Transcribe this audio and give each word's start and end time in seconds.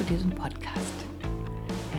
zu 0.00 0.06
diesem 0.06 0.30
Podcast. 0.30 1.04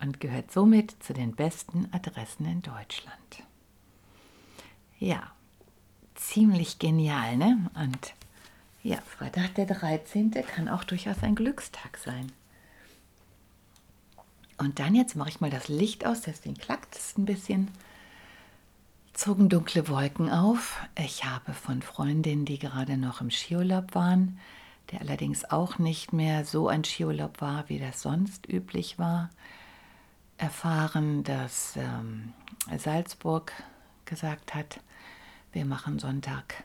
Und 0.00 0.20
gehört 0.20 0.52
somit 0.52 1.02
zu 1.02 1.12
den 1.12 1.34
besten 1.34 1.88
Adressen 1.92 2.44
in 2.46 2.62
Deutschland. 2.62 3.42
Ja, 4.98 5.32
ziemlich 6.18 6.78
genial, 6.78 7.36
ne? 7.36 7.70
Und 7.74 8.14
ja, 8.82 8.98
Freitag 9.02 9.54
der 9.54 9.66
13. 9.66 10.30
kann 10.30 10.68
auch 10.68 10.84
durchaus 10.84 11.22
ein 11.22 11.34
Glückstag 11.34 11.98
sein. 11.98 12.32
Und 14.56 14.80
dann 14.80 14.94
jetzt 14.94 15.14
mache 15.14 15.28
ich 15.28 15.40
mal 15.40 15.50
das 15.50 15.68
Licht 15.68 16.04
aus, 16.04 16.22
deswegen 16.22 16.56
klackt 16.56 16.96
es 16.96 17.16
ein 17.16 17.24
bisschen. 17.24 17.68
Zogen 19.12 19.48
dunkle 19.48 19.88
Wolken 19.88 20.30
auf. 20.30 20.80
Ich 20.96 21.24
habe 21.24 21.52
von 21.52 21.82
Freundinnen, 21.82 22.44
die 22.44 22.58
gerade 22.58 22.96
noch 22.96 23.20
im 23.20 23.30
Skiurlaub 23.30 23.94
waren, 23.94 24.38
der 24.90 25.00
allerdings 25.00 25.44
auch 25.44 25.78
nicht 25.78 26.12
mehr 26.12 26.44
so 26.44 26.68
ein 26.68 26.84
Skiurlaub 26.84 27.40
war, 27.40 27.68
wie 27.68 27.78
das 27.78 28.02
sonst 28.02 28.48
üblich 28.48 28.98
war, 28.98 29.30
erfahren, 30.38 31.24
dass 31.24 31.76
ähm, 31.76 32.32
Salzburg 32.76 33.52
gesagt 34.04 34.54
hat, 34.54 34.80
wir 35.52 35.64
machen 35.64 35.98
Sonntag 35.98 36.64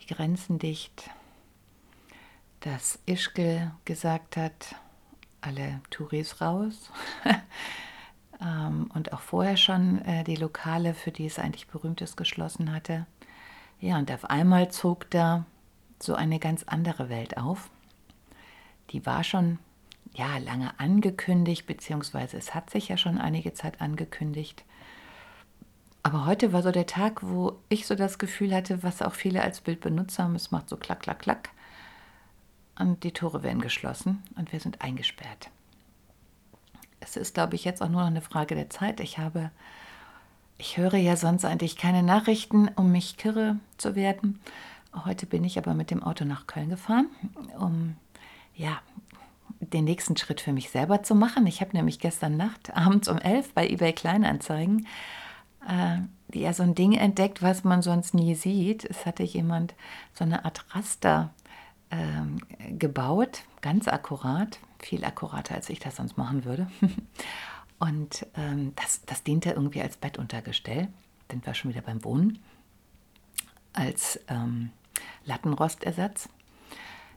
die 0.00 0.06
Grenzen 0.06 0.58
dicht. 0.58 1.10
Dass 2.60 2.98
Ischgl 3.06 3.70
gesagt 3.84 4.36
hat, 4.36 4.74
alle 5.40 5.80
Touris 5.90 6.40
raus. 6.40 6.90
ähm, 8.40 8.90
und 8.94 9.12
auch 9.12 9.20
vorher 9.20 9.56
schon 9.56 10.02
äh, 10.02 10.24
die 10.24 10.36
Lokale, 10.36 10.94
für 10.94 11.12
die 11.12 11.26
es 11.26 11.38
eigentlich 11.38 11.68
berühmt 11.68 12.00
ist, 12.00 12.16
geschlossen 12.16 12.72
hatte. 12.72 13.06
Ja, 13.80 13.98
und 13.98 14.10
auf 14.10 14.24
einmal 14.24 14.70
zog 14.70 15.08
da 15.10 15.44
so 16.00 16.14
eine 16.14 16.38
ganz 16.38 16.64
andere 16.64 17.08
Welt 17.08 17.36
auf. 17.36 17.70
Die 18.90 19.04
war 19.06 19.22
schon 19.22 19.58
ja 20.14 20.38
lange 20.38 20.78
angekündigt, 20.80 21.66
beziehungsweise 21.66 22.36
es 22.36 22.54
hat 22.54 22.70
sich 22.70 22.88
ja 22.88 22.96
schon 22.96 23.18
einige 23.18 23.52
Zeit 23.54 23.80
angekündigt. 23.80 24.64
Aber 26.08 26.24
heute 26.24 26.54
war 26.54 26.62
so 26.62 26.70
der 26.70 26.86
Tag, 26.86 27.22
wo 27.22 27.58
ich 27.68 27.86
so 27.86 27.94
das 27.94 28.16
Gefühl 28.16 28.54
hatte, 28.54 28.82
was 28.82 29.02
auch 29.02 29.12
viele 29.12 29.42
als 29.42 29.60
Bild 29.60 29.82
benutzt 29.82 30.18
haben, 30.18 30.36
es 30.36 30.50
macht 30.50 30.70
so 30.70 30.78
klack, 30.78 31.00
klack, 31.00 31.18
klack. 31.18 31.50
Und 32.78 33.04
die 33.04 33.12
Tore 33.12 33.42
werden 33.42 33.60
geschlossen 33.60 34.22
und 34.34 34.50
wir 34.50 34.58
sind 34.58 34.80
eingesperrt. 34.80 35.50
Es 37.00 37.18
ist, 37.18 37.34
glaube 37.34 37.56
ich, 37.56 37.66
jetzt 37.66 37.82
auch 37.82 37.90
nur 37.90 38.00
noch 38.00 38.06
eine 38.06 38.22
Frage 38.22 38.54
der 38.54 38.70
Zeit. 38.70 39.00
Ich 39.00 39.18
habe, 39.18 39.50
ich 40.56 40.78
höre 40.78 40.96
ja 40.96 41.14
sonst 41.14 41.44
eigentlich 41.44 41.76
keine 41.76 42.02
Nachrichten, 42.02 42.70
um 42.74 42.90
mich 42.90 43.18
kirre 43.18 43.58
zu 43.76 43.94
werden. 43.94 44.40
Heute 45.04 45.26
bin 45.26 45.44
ich 45.44 45.58
aber 45.58 45.74
mit 45.74 45.90
dem 45.90 46.02
Auto 46.02 46.24
nach 46.24 46.46
Köln 46.46 46.70
gefahren, 46.70 47.08
um 47.58 47.96
ja 48.54 48.80
den 49.60 49.84
nächsten 49.84 50.16
Schritt 50.16 50.40
für 50.40 50.54
mich 50.54 50.70
selber 50.70 51.02
zu 51.02 51.14
machen. 51.14 51.46
Ich 51.46 51.60
habe 51.60 51.76
nämlich 51.76 51.98
gestern 51.98 52.38
Nacht 52.38 52.74
abends 52.74 53.08
um 53.08 53.18
elf 53.18 53.52
bei 53.52 53.68
eBay 53.68 53.92
Kleinanzeigen 53.92 54.86
äh, 55.66 55.98
ja 56.32 56.52
so 56.52 56.62
ein 56.62 56.74
Ding 56.74 56.92
entdeckt, 56.92 57.42
was 57.42 57.64
man 57.64 57.82
sonst 57.82 58.14
nie 58.14 58.34
sieht. 58.34 58.84
Es 58.84 59.06
hatte 59.06 59.22
jemand 59.22 59.74
so 60.14 60.24
eine 60.24 60.44
Art 60.44 60.64
Raster 60.74 61.30
ähm, 61.90 62.38
gebaut, 62.78 63.42
ganz 63.60 63.88
akkurat, 63.88 64.58
viel 64.78 65.04
akkurater, 65.04 65.54
als 65.54 65.70
ich 65.70 65.78
das 65.78 65.96
sonst 65.96 66.16
machen 66.18 66.44
würde. 66.44 66.68
Und 67.78 68.26
ähm, 68.36 68.72
das, 68.76 69.02
das 69.06 69.22
diente 69.22 69.50
irgendwie 69.50 69.82
als 69.82 69.96
Bettuntergestell, 69.96 70.88
sind 71.30 71.46
wir 71.46 71.54
schon 71.54 71.70
wieder 71.70 71.82
beim 71.82 72.02
Wohnen, 72.04 72.38
als 73.72 74.20
ähm, 74.28 74.70
Lattenrostersatz. 75.24 76.28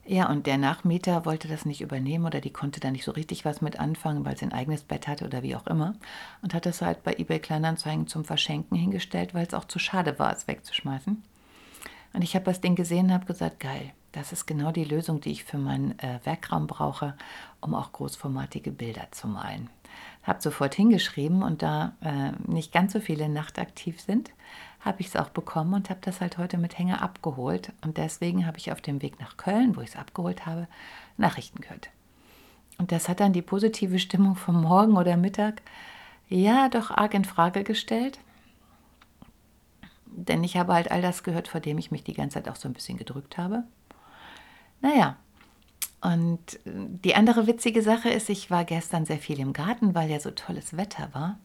Ja, 0.06 0.30
und 0.30 0.48
der 0.48 0.58
Nachmieter 0.58 1.26
wollte 1.26 1.48
das 1.48 1.66
nicht 1.66 1.82
übernehmen 1.82 2.26
oder 2.26 2.42
die 2.42 2.52
konnte 2.52 2.80
da 2.80 2.90
nicht 2.90 3.04
so 3.04 3.12
richtig 3.12 3.46
was 3.46 3.62
mit 3.62 3.80
anfangen, 3.80 4.26
weil 4.26 4.36
sie 4.36 4.46
ein 4.46 4.54
eigenes 4.54 4.84
Bett 4.84 5.08
hatte 5.08 5.26
oder 5.26 5.44
wie 5.44 5.56
auch 5.56 5.68
immer. 5.68 5.94
Und 6.42 6.54
hat 6.54 6.66
das 6.66 6.82
halt 6.82 7.04
bei 7.04 7.14
eBay 7.14 7.40
Kleinanzeigen 7.40 8.08
zum 8.08 8.26
Verschenken 8.26 8.76
hingestellt, 8.76 9.34
weil 9.34 9.46
es 9.46 9.54
auch 9.54 9.66
zu 9.66 9.78
schade 9.78 10.18
war, 10.18 10.34
es 10.34 10.48
wegzuschmeißen. 10.48 11.24
Und 12.14 12.22
ich 12.24 12.36
habe 12.36 12.46
das 12.46 12.62
Ding 12.62 12.76
gesehen 12.76 13.06
und 13.06 13.14
habe 13.14 13.26
gesagt, 13.26 13.60
geil, 13.60 13.94
das 14.12 14.34
ist 14.34 14.46
genau 14.46 14.72
die 14.72 14.84
Lösung, 14.84 15.22
die 15.22 15.32
ich 15.32 15.44
für 15.44 15.58
meinen 15.58 15.98
äh, 16.00 16.20
Werkraum 16.24 16.68
brauche, 16.68 17.16
um 17.62 17.76
auch 17.76 17.92
großformatige 17.92 18.72
Bilder 18.72 19.08
zu 19.12 19.28
malen. 19.28 19.70
Habe 20.24 20.42
sofort 20.42 20.76
hingeschrieben 20.76 21.42
und 21.42 21.62
da 21.64 21.94
äh, 22.02 22.32
nicht 22.50 22.72
ganz 22.72 22.94
so 22.94 23.00
viele 23.00 23.28
nachtaktiv 23.28 24.00
sind, 24.00 24.32
habe 24.80 25.02
ich 25.02 25.08
es 25.08 25.16
auch 25.16 25.30
bekommen 25.30 25.74
und 25.74 25.90
habe 25.90 26.00
das 26.04 26.22
halt 26.22 26.38
heute 26.38 26.58
mit 26.58 26.78
Hänger 26.78 27.02
abgeholt. 27.02 27.72
Und 27.82 27.98
deswegen 27.98 28.46
habe 28.46 28.58
ich 28.58 28.72
auf 28.72 28.82
dem 28.82 29.02
Weg 29.02 29.20
nach 29.20 29.38
Köln, 29.38 29.76
wo 29.76 29.82
ich 29.82 29.90
es 29.90 29.96
abgeholt 29.96 30.46
habe, 30.46 30.68
Nachrichten 31.18 31.62
gehört. 31.62 31.90
Und 32.78 32.92
das 32.92 33.10
hat 33.10 33.20
dann 33.20 33.34
die 33.34 33.44
positive 33.44 34.00
Stimmung 34.00 34.36
vom 34.36 34.62
Morgen 34.62 34.98
oder 34.98 35.18
Mittag 35.18 35.62
ja 36.30 36.70
doch 36.70 36.90
arg 36.90 37.14
in 37.14 37.26
Frage 37.26 37.64
gestellt. 37.64 38.20
Denn 40.06 40.44
ich 40.44 40.58
habe 40.58 40.74
halt 40.74 40.92
all 40.92 41.02
das 41.02 41.24
gehört, 41.24 41.48
vor 41.48 41.62
dem 41.62 41.78
ich 41.78 41.92
mich 41.92 42.04
die 42.04 42.14
ganze 42.14 42.36
Zeit 42.36 42.50
auch 42.50 42.56
so 42.56 42.68
ein 42.68 42.74
bisschen 42.74 42.98
gedrückt 42.98 43.38
habe. 43.38 43.64
Naja, 44.82 45.16
Und 46.02 46.56
äh, 46.66 46.72
die 47.04 47.16
andere 47.16 47.48
witzige 47.48 47.82
Sache 47.82 48.10
ist, 48.10 48.30
ich 48.30 48.52
war 48.52 48.66
gestern 48.66 49.06
sehr 49.06 49.20
viel 49.20 49.40
im 49.40 49.54
Garten, 49.54 49.96
weil 49.96 50.10
ja 50.10 50.20
so 50.20 50.32
tolles 50.32 50.76
Wetter 50.76 51.10
war. 51.14 51.38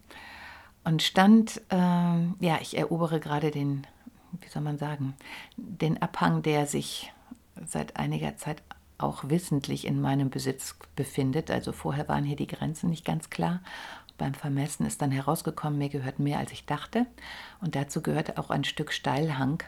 Und 0.85 1.03
stand, 1.03 1.61
ähm, 1.71 2.37
ja, 2.41 2.59
ich 2.61 2.77
erobere 2.77 3.21
gerade 3.21 3.51
den, 3.51 3.87
wie 4.41 4.49
soll 4.49 4.63
man 4.63 4.79
sagen, 4.79 5.15
den 5.57 6.01
Abhang, 6.01 6.43
der 6.43 6.67
sich 6.67 7.13
seit 7.65 7.97
einiger 7.97 8.37
Zeit 8.37 8.63
auch 8.99 9.29
wissentlich 9.29 9.87
in 9.87 10.01
meinem 10.01 10.31
Besitz 10.31 10.77
befindet. 10.95 11.51
Also 11.51 11.73
vorher 11.73 12.09
waren 12.09 12.25
hier 12.25 12.37
die 12.37 12.47
Grenzen 12.47 12.89
nicht 12.89 13.05
ganz 13.05 13.31
klar. 13.31 13.61
Beim 14.17 14.33
Vermessen 14.33 14.87
ist 14.87 15.03
dann 15.03 15.11
herausgekommen, 15.11 15.79
mir 15.79 15.91
gehört 15.91 16.19
mehr, 16.19 16.39
als 16.39 16.53
ich 16.53 16.65
dachte. 16.65 17.07
Und 17.61 17.75
dazu 17.75 18.01
gehörte 18.01 18.39
auch 18.39 18.49
ein 18.49 18.65
Stück 18.65 18.93
Steilhang 18.93 19.63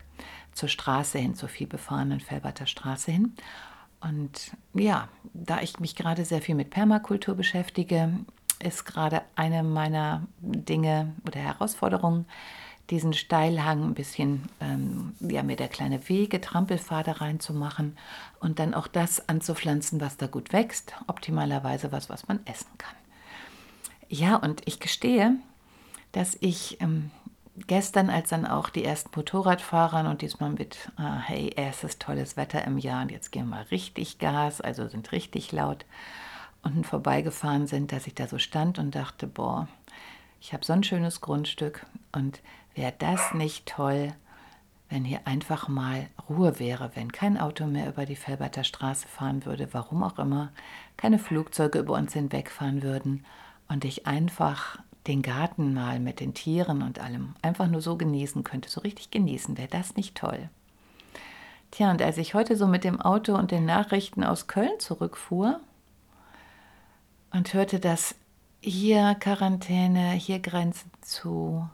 zur 0.52 0.68
Straße 0.68 1.18
hin, 1.18 1.34
zur 1.34 1.50
vielbefahrenen 1.50 2.20
Felberter 2.20 2.66
Straße 2.66 3.10
hin. 3.10 3.34
Und 4.00 4.52
ja, 4.74 5.08
da 5.34 5.60
ich 5.60 5.80
mich 5.80 5.96
gerade 5.96 6.24
sehr 6.24 6.40
viel 6.40 6.54
mit 6.54 6.70
Permakultur 6.70 7.34
beschäftige, 7.34 8.10
ist 8.62 8.84
gerade 8.84 9.22
eine 9.34 9.62
meiner 9.62 10.26
Dinge 10.40 11.14
oder 11.26 11.40
Herausforderungen, 11.40 12.26
diesen 12.90 13.12
Steilhang 13.12 13.84
ein 13.84 13.94
bisschen, 13.94 14.48
ähm, 14.60 15.14
ja, 15.20 15.42
mir 15.42 15.56
der 15.56 15.68
kleine 15.68 16.08
Wege, 16.08 16.40
Trampelpfade 16.40 17.20
reinzumachen 17.20 17.98
und 18.40 18.58
dann 18.58 18.72
auch 18.72 18.86
das 18.86 19.28
anzupflanzen, 19.28 20.00
was 20.00 20.16
da 20.16 20.26
gut 20.26 20.52
wächst, 20.52 20.94
optimalerweise 21.06 21.92
was, 21.92 22.08
was 22.08 22.28
man 22.28 22.40
essen 22.46 22.70
kann. 22.78 22.94
Ja, 24.08 24.36
und 24.36 24.62
ich 24.64 24.80
gestehe, 24.80 25.36
dass 26.12 26.36
ich 26.40 26.80
ähm, 26.80 27.10
gestern, 27.66 28.10
als 28.10 28.30
dann 28.30 28.46
auch 28.46 28.68
die 28.68 28.84
ersten 28.84 29.10
Motorradfahrer 29.14 30.08
und 30.08 30.22
diesmal 30.22 30.50
mit, 30.50 30.90
ah, 30.96 31.18
hey, 31.18 31.50
erstes 31.54 31.98
tolles 31.98 32.36
Wetter 32.36 32.64
im 32.64 32.78
Jahr 32.78 33.02
und 33.02 33.10
jetzt 33.10 33.32
gehen 33.32 33.48
wir 33.48 33.70
richtig 33.70 34.18
Gas, 34.18 34.60
also 34.60 34.88
sind 34.88 35.12
richtig 35.12 35.52
laut, 35.52 35.84
unten 36.62 36.84
vorbeigefahren 36.84 37.66
sind, 37.66 37.92
dass 37.92 38.06
ich 38.06 38.14
da 38.14 38.26
so 38.26 38.38
stand 38.38 38.78
und 38.78 38.94
dachte, 38.94 39.26
boah, 39.26 39.68
ich 40.40 40.52
habe 40.52 40.64
so 40.64 40.72
ein 40.72 40.84
schönes 40.84 41.20
Grundstück 41.20 41.86
und 42.12 42.40
wäre 42.74 42.94
das 42.98 43.34
nicht 43.34 43.66
toll, 43.66 44.12
wenn 44.88 45.04
hier 45.04 45.26
einfach 45.26 45.68
mal 45.68 46.08
Ruhe 46.28 46.58
wäre, 46.58 46.90
wenn 46.94 47.12
kein 47.12 47.38
Auto 47.38 47.66
mehr 47.66 47.88
über 47.88 48.06
die 48.06 48.16
Felberter 48.16 48.64
Straße 48.64 49.06
fahren 49.06 49.44
würde, 49.44 49.68
warum 49.72 50.02
auch 50.02 50.18
immer, 50.18 50.50
keine 50.96 51.18
Flugzeuge 51.18 51.80
über 51.80 51.94
uns 51.94 52.12
hinwegfahren 52.14 52.82
würden 52.82 53.24
und 53.68 53.84
ich 53.84 54.06
einfach 54.06 54.78
den 55.06 55.22
Garten 55.22 55.72
mal 55.74 56.00
mit 56.00 56.20
den 56.20 56.34
Tieren 56.34 56.82
und 56.82 56.98
allem 56.98 57.34
einfach 57.40 57.68
nur 57.68 57.80
so 57.80 57.96
genießen 57.96 58.44
könnte, 58.44 58.68
so 58.68 58.80
richtig 58.80 59.10
genießen, 59.10 59.56
wäre 59.56 59.68
das 59.68 59.96
nicht 59.96 60.14
toll. 60.14 60.48
Tja, 61.70 61.90
und 61.90 62.02
als 62.02 62.18
ich 62.18 62.34
heute 62.34 62.56
so 62.56 62.66
mit 62.66 62.84
dem 62.84 63.00
Auto 63.00 63.34
und 63.34 63.50
den 63.50 63.66
Nachrichten 63.66 64.24
aus 64.24 64.46
Köln 64.46 64.78
zurückfuhr 64.78 65.60
und 67.30 67.52
hörte, 67.52 67.78
dass 67.78 68.14
hier 68.60 69.14
Quarantäne, 69.20 70.12
hier 70.12 70.40
Grenzen 70.40 70.90
zu, 71.02 71.68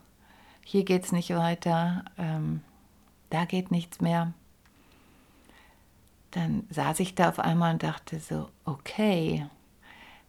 hier 0.65 0.85
geht 0.85 1.05
es 1.05 1.13
nicht 1.13 1.31
weiter, 1.31 2.05
ähm, 2.19 2.61
da 3.31 3.45
geht 3.45 3.71
nichts 3.71 4.01
mehr, 4.01 4.33
dann 6.33 6.67
saß 6.71 7.01
ich 7.01 7.15
da 7.15 7.29
auf 7.29 7.39
einmal 7.39 7.73
und 7.73 7.83
dachte 7.83 8.19
so, 8.19 8.49
okay, 8.65 9.47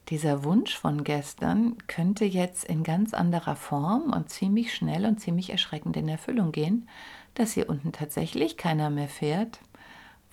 dieser 0.09 0.43
Wunsch 0.43 0.75
von 0.75 1.03
gestern 1.03 1.77
könnte 1.87 2.25
jetzt 2.25 2.63
in 2.65 2.83
ganz 2.83 3.13
anderer 3.13 3.55
Form 3.55 4.13
und 4.13 4.29
ziemlich 4.29 4.73
schnell 4.73 5.05
und 5.05 5.19
ziemlich 5.19 5.49
erschreckend 5.49 5.97
in 5.97 6.07
Erfüllung 6.07 6.51
gehen, 6.51 6.87
dass 7.33 7.53
hier 7.53 7.69
unten 7.69 7.91
tatsächlich 7.91 8.57
keiner 8.57 8.89
mehr 8.89 9.07
fährt, 9.07 9.59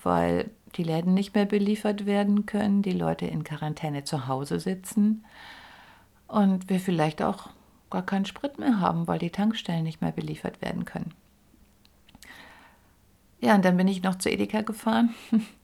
weil 0.03 0.51
die 0.75 0.83
Läden 0.83 1.13
nicht 1.13 1.35
mehr 1.35 1.45
beliefert 1.45 2.05
werden 2.05 2.45
können, 2.45 2.81
die 2.81 2.91
Leute 2.91 3.25
in 3.25 3.43
Quarantäne 3.43 4.03
zu 4.03 4.27
Hause 4.27 4.59
sitzen 4.59 5.25
und 6.27 6.69
wir 6.69 6.79
vielleicht 6.79 7.21
auch 7.21 7.49
gar 7.89 8.05
keinen 8.05 8.25
Sprit 8.25 8.59
mehr 8.59 8.79
haben, 8.79 9.07
weil 9.07 9.19
die 9.19 9.29
Tankstellen 9.29 9.83
nicht 9.83 10.01
mehr 10.01 10.11
beliefert 10.11 10.61
werden 10.61 10.85
können. 10.85 11.13
Ja, 13.39 13.55
und 13.55 13.65
dann 13.65 13.77
bin 13.77 13.87
ich 13.87 14.03
noch 14.03 14.15
zu 14.15 14.29
Edeka 14.29 14.61
gefahren, 14.61 15.13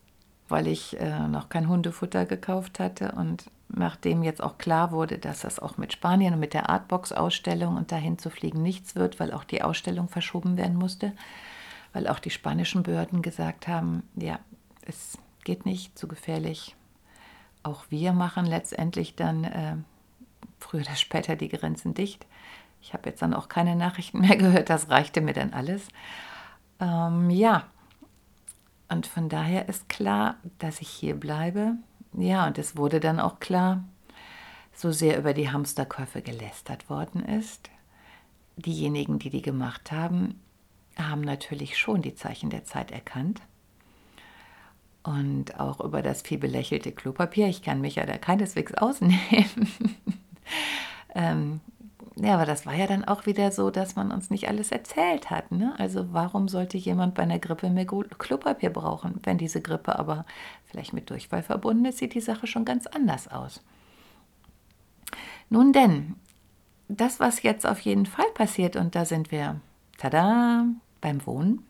weil 0.49 0.67
ich 0.67 0.99
äh, 0.99 1.27
noch 1.27 1.49
kein 1.49 1.67
Hundefutter 1.67 2.25
gekauft 2.25 2.79
hatte 2.79 3.13
und 3.13 3.49
nachdem 3.69 4.23
jetzt 4.23 4.41
auch 4.41 4.57
klar 4.57 4.91
wurde, 4.91 5.19
dass 5.19 5.41
das 5.41 5.59
auch 5.59 5.77
mit 5.77 5.93
Spanien 5.93 6.33
und 6.33 6.39
mit 6.39 6.53
der 6.53 6.69
Artbox-Ausstellung 6.69 7.77
und 7.77 7.91
dahin 7.91 8.17
zu 8.17 8.29
fliegen 8.29 8.61
nichts 8.61 8.95
wird, 8.95 9.19
weil 9.19 9.31
auch 9.31 9.43
die 9.43 9.61
Ausstellung 9.61 10.09
verschoben 10.09 10.57
werden 10.57 10.75
musste, 10.75 11.13
weil 11.93 12.07
auch 12.07 12.19
die 12.19 12.31
spanischen 12.31 12.83
Behörden 12.83 13.21
gesagt 13.21 13.67
haben, 13.67 14.03
ja, 14.15 14.39
es 14.81 15.17
geht 15.43 15.65
nicht, 15.65 15.97
zu 15.97 16.07
gefährlich. 16.07 16.75
Auch 17.63 17.85
wir 17.89 18.13
machen 18.13 18.45
letztendlich 18.45 19.15
dann 19.15 19.43
äh, 19.43 19.75
früher 20.59 20.81
oder 20.81 20.95
später 20.95 21.35
die 21.35 21.49
Grenzen 21.49 21.93
dicht. 21.93 22.25
Ich 22.81 22.93
habe 22.93 23.09
jetzt 23.09 23.21
dann 23.21 23.33
auch 23.33 23.49
keine 23.49 23.75
Nachrichten 23.75 24.19
mehr 24.19 24.35
gehört, 24.37 24.69
das 24.69 24.89
reichte 24.89 25.21
mir 25.21 25.33
dann 25.33 25.53
alles. 25.53 25.87
Ähm, 26.79 27.29
ja, 27.29 27.65
und 28.89 29.07
von 29.07 29.29
daher 29.29 29.69
ist 29.69 29.87
klar, 29.87 30.37
dass 30.57 30.81
ich 30.81 30.89
hier 30.89 31.15
bleibe, 31.15 31.75
ja, 32.13 32.47
und 32.47 32.57
es 32.57 32.75
wurde 32.75 32.99
dann 32.99 33.19
auch 33.19 33.39
klar, 33.39 33.83
so 34.73 34.91
sehr 34.91 35.17
über 35.17 35.33
die 35.33 35.51
Hamsterkäufe 35.51 36.21
gelästert 36.21 36.89
worden 36.89 37.23
ist. 37.23 37.69
Diejenigen, 38.55 39.19
die 39.19 39.29
die 39.29 39.41
gemacht 39.41 39.91
haben, 39.91 40.39
haben 40.97 41.21
natürlich 41.21 41.77
schon 41.77 42.01
die 42.01 42.15
Zeichen 42.15 42.49
der 42.49 42.65
Zeit 42.65 42.91
erkannt. 42.91 43.41
Und 45.03 45.59
auch 45.59 45.79
über 45.79 46.01
das 46.01 46.21
viel 46.21 46.37
belächelte 46.37 46.91
Klopapier. 46.91 47.47
Ich 47.47 47.61
kann 47.61 47.81
mich 47.81 47.95
ja 47.95 48.05
da 48.05 48.17
keineswegs 48.17 48.73
ausnehmen. 48.73 49.71
ähm, 51.15 51.61
ja, 52.21 52.33
aber 52.33 52.45
das 52.45 52.65
war 52.65 52.73
ja 52.73 52.85
dann 52.85 53.05
auch 53.05 53.25
wieder 53.25 53.51
so, 53.51 53.69
dass 53.71 53.95
man 53.95 54.11
uns 54.11 54.29
nicht 54.29 54.49
alles 54.49 54.71
erzählt 54.71 55.29
hat. 55.29 55.51
Ne? 55.51 55.73
Also 55.77 56.11
warum 56.11 56.49
sollte 56.49 56.77
jemand 56.77 57.15
bei 57.15 57.23
einer 57.23 57.39
Grippe 57.39 57.69
mehr 57.69 57.85
Klopapier 57.85 58.71
brauchen? 58.71 59.19
Wenn 59.23 59.37
diese 59.37 59.61
Grippe 59.61 59.97
aber 59.97 60.25
vielleicht 60.65 60.91
mit 60.91 61.09
Durchfall 61.09 61.43
verbunden 61.43 61.85
ist, 61.85 61.99
sieht 61.99 62.13
die 62.13 62.21
Sache 62.21 62.45
schon 62.45 62.65
ganz 62.65 62.87
anders 62.87 63.29
aus. 63.29 63.63
Nun 65.49 65.71
denn, 65.71 66.15
das, 66.89 67.19
was 67.19 67.41
jetzt 67.41 67.65
auf 67.65 67.79
jeden 67.79 68.05
Fall 68.05 68.29
passiert, 68.33 68.75
und 68.75 68.95
da 68.95 69.05
sind 69.05 69.31
wir, 69.31 69.61
tada, 69.97 70.65
beim 70.99 71.25
Wohnen. 71.25 71.63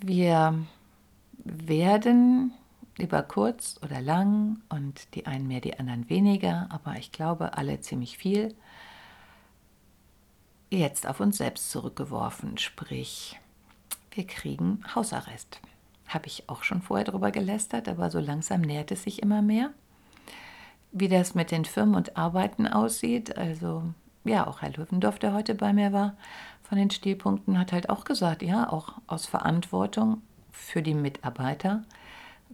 Wir 0.00 0.58
werden 1.44 2.54
über 2.98 3.22
kurz 3.22 3.78
oder 3.82 4.00
lang 4.00 4.62
und 4.68 5.14
die 5.14 5.26
einen 5.26 5.46
mehr, 5.46 5.60
die 5.60 5.78
anderen 5.78 6.08
weniger, 6.08 6.66
aber 6.70 6.96
ich 6.96 7.12
glaube 7.12 7.56
alle 7.56 7.80
ziemlich 7.80 8.16
viel, 8.16 8.54
jetzt 10.70 11.06
auf 11.06 11.20
uns 11.20 11.38
selbst 11.38 11.70
zurückgeworfen, 11.70 12.58
sprich, 12.58 13.38
wir 14.12 14.26
kriegen 14.26 14.82
Hausarrest. 14.94 15.60
Habe 16.08 16.26
ich 16.26 16.48
auch 16.48 16.62
schon 16.62 16.82
vorher 16.82 17.04
darüber 17.04 17.30
gelästert, 17.30 17.88
aber 17.88 18.10
so 18.10 18.18
langsam 18.18 18.60
nähert 18.62 18.90
es 18.90 19.02
sich 19.02 19.22
immer 19.22 19.42
mehr. 19.42 19.70
Wie 20.92 21.08
das 21.08 21.34
mit 21.34 21.50
den 21.50 21.64
Firmen 21.64 21.94
und 21.94 22.16
Arbeiten 22.16 22.66
aussieht, 22.66 23.36
also 23.36 23.82
ja, 24.24 24.46
auch 24.46 24.62
Herr 24.62 24.70
Löwendorf, 24.70 25.18
der 25.18 25.34
heute 25.34 25.54
bei 25.54 25.72
mir 25.72 25.92
war, 25.92 26.16
von 26.62 26.78
den 26.78 26.90
Stilpunkten, 26.90 27.58
hat 27.58 27.72
halt 27.72 27.90
auch 27.90 28.04
gesagt, 28.04 28.42
ja, 28.42 28.72
auch 28.72 28.94
aus 29.06 29.26
Verantwortung 29.26 30.22
für 30.50 30.82
die 30.82 30.94
Mitarbeiter 30.94 31.84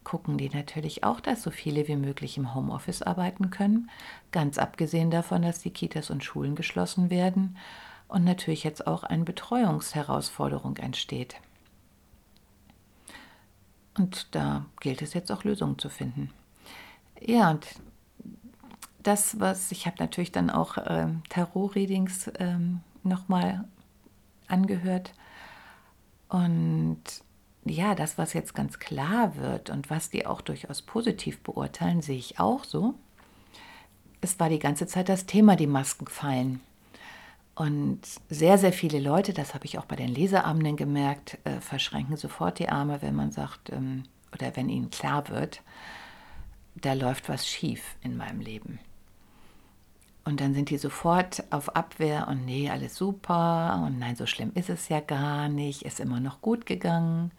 gucken 0.04 0.38
die 0.38 0.48
natürlich 0.48 1.04
auch, 1.04 1.20
dass 1.20 1.42
so 1.42 1.50
viele 1.50 1.86
wie 1.88 1.96
möglich 1.96 2.36
im 2.36 2.54
Homeoffice 2.54 3.02
arbeiten 3.02 3.50
können. 3.50 3.90
Ganz 4.30 4.58
abgesehen 4.58 5.10
davon, 5.10 5.42
dass 5.42 5.60
die 5.60 5.70
Kitas 5.70 6.10
und 6.10 6.24
Schulen 6.24 6.54
geschlossen 6.54 7.10
werden 7.10 7.56
und 8.08 8.24
natürlich 8.24 8.64
jetzt 8.64 8.86
auch 8.86 9.04
eine 9.04 9.24
Betreuungsherausforderung 9.24 10.76
entsteht. 10.76 11.36
Und 13.98 14.34
da 14.34 14.66
gilt 14.80 15.02
es 15.02 15.14
jetzt 15.14 15.30
auch 15.30 15.44
Lösungen 15.44 15.78
zu 15.78 15.88
finden. 15.88 16.30
Ja, 17.20 17.50
und 17.50 17.66
das, 19.02 19.38
was 19.40 19.70
ich 19.72 19.86
habe 19.86 19.96
natürlich 19.98 20.32
dann 20.32 20.50
auch 20.50 20.78
äh, 20.78 21.08
Tarot-Readings 21.28 22.28
äh, 22.28 22.58
nochmal 23.02 23.64
angehört. 24.48 25.12
Und 26.28 27.02
ja, 27.64 27.94
das, 27.94 28.18
was 28.18 28.32
jetzt 28.32 28.54
ganz 28.54 28.78
klar 28.78 29.36
wird 29.36 29.70
und 29.70 29.90
was 29.90 30.10
die 30.10 30.26
auch 30.26 30.40
durchaus 30.40 30.82
positiv 30.82 31.40
beurteilen, 31.40 32.02
sehe 32.02 32.18
ich 32.18 32.40
auch 32.40 32.64
so. 32.64 32.94
Es 34.20 34.38
war 34.40 34.48
die 34.48 34.58
ganze 34.58 34.86
Zeit 34.86 35.08
das 35.08 35.26
Thema, 35.26 35.56
die 35.56 35.66
Masken 35.66 36.06
fallen. 36.06 36.60
Und 37.54 38.00
sehr, 38.30 38.56
sehr 38.58 38.72
viele 38.72 38.98
Leute, 38.98 39.32
das 39.32 39.54
habe 39.54 39.66
ich 39.66 39.78
auch 39.78 39.84
bei 39.84 39.96
den 39.96 40.08
Leseabenden 40.08 40.76
gemerkt, 40.76 41.38
äh, 41.44 41.60
verschränken 41.60 42.16
sofort 42.16 42.58
die 42.58 42.68
Arme, 42.68 43.02
wenn 43.02 43.14
man 43.14 43.30
sagt, 43.30 43.70
ähm, 43.70 44.04
oder 44.32 44.56
wenn 44.56 44.68
ihnen 44.68 44.90
klar 44.90 45.28
wird, 45.28 45.62
da 46.74 46.94
läuft 46.94 47.28
was 47.28 47.46
schief 47.46 47.96
in 48.02 48.16
meinem 48.16 48.40
Leben. 48.40 48.78
Und 50.24 50.40
dann 50.40 50.54
sind 50.54 50.70
die 50.70 50.78
sofort 50.78 51.42
auf 51.50 51.74
Abwehr 51.74 52.28
und 52.28 52.44
nee, 52.44 52.70
alles 52.70 52.94
super 52.94 53.82
und 53.84 53.98
nein, 53.98 54.14
so 54.14 54.26
schlimm 54.26 54.52
ist 54.54 54.70
es 54.70 54.88
ja 54.88 55.00
gar 55.00 55.48
nicht, 55.48 55.82
ist 55.82 55.98
immer 55.98 56.20
noch 56.20 56.40
gut 56.40 56.64
gegangen. 56.64 57.32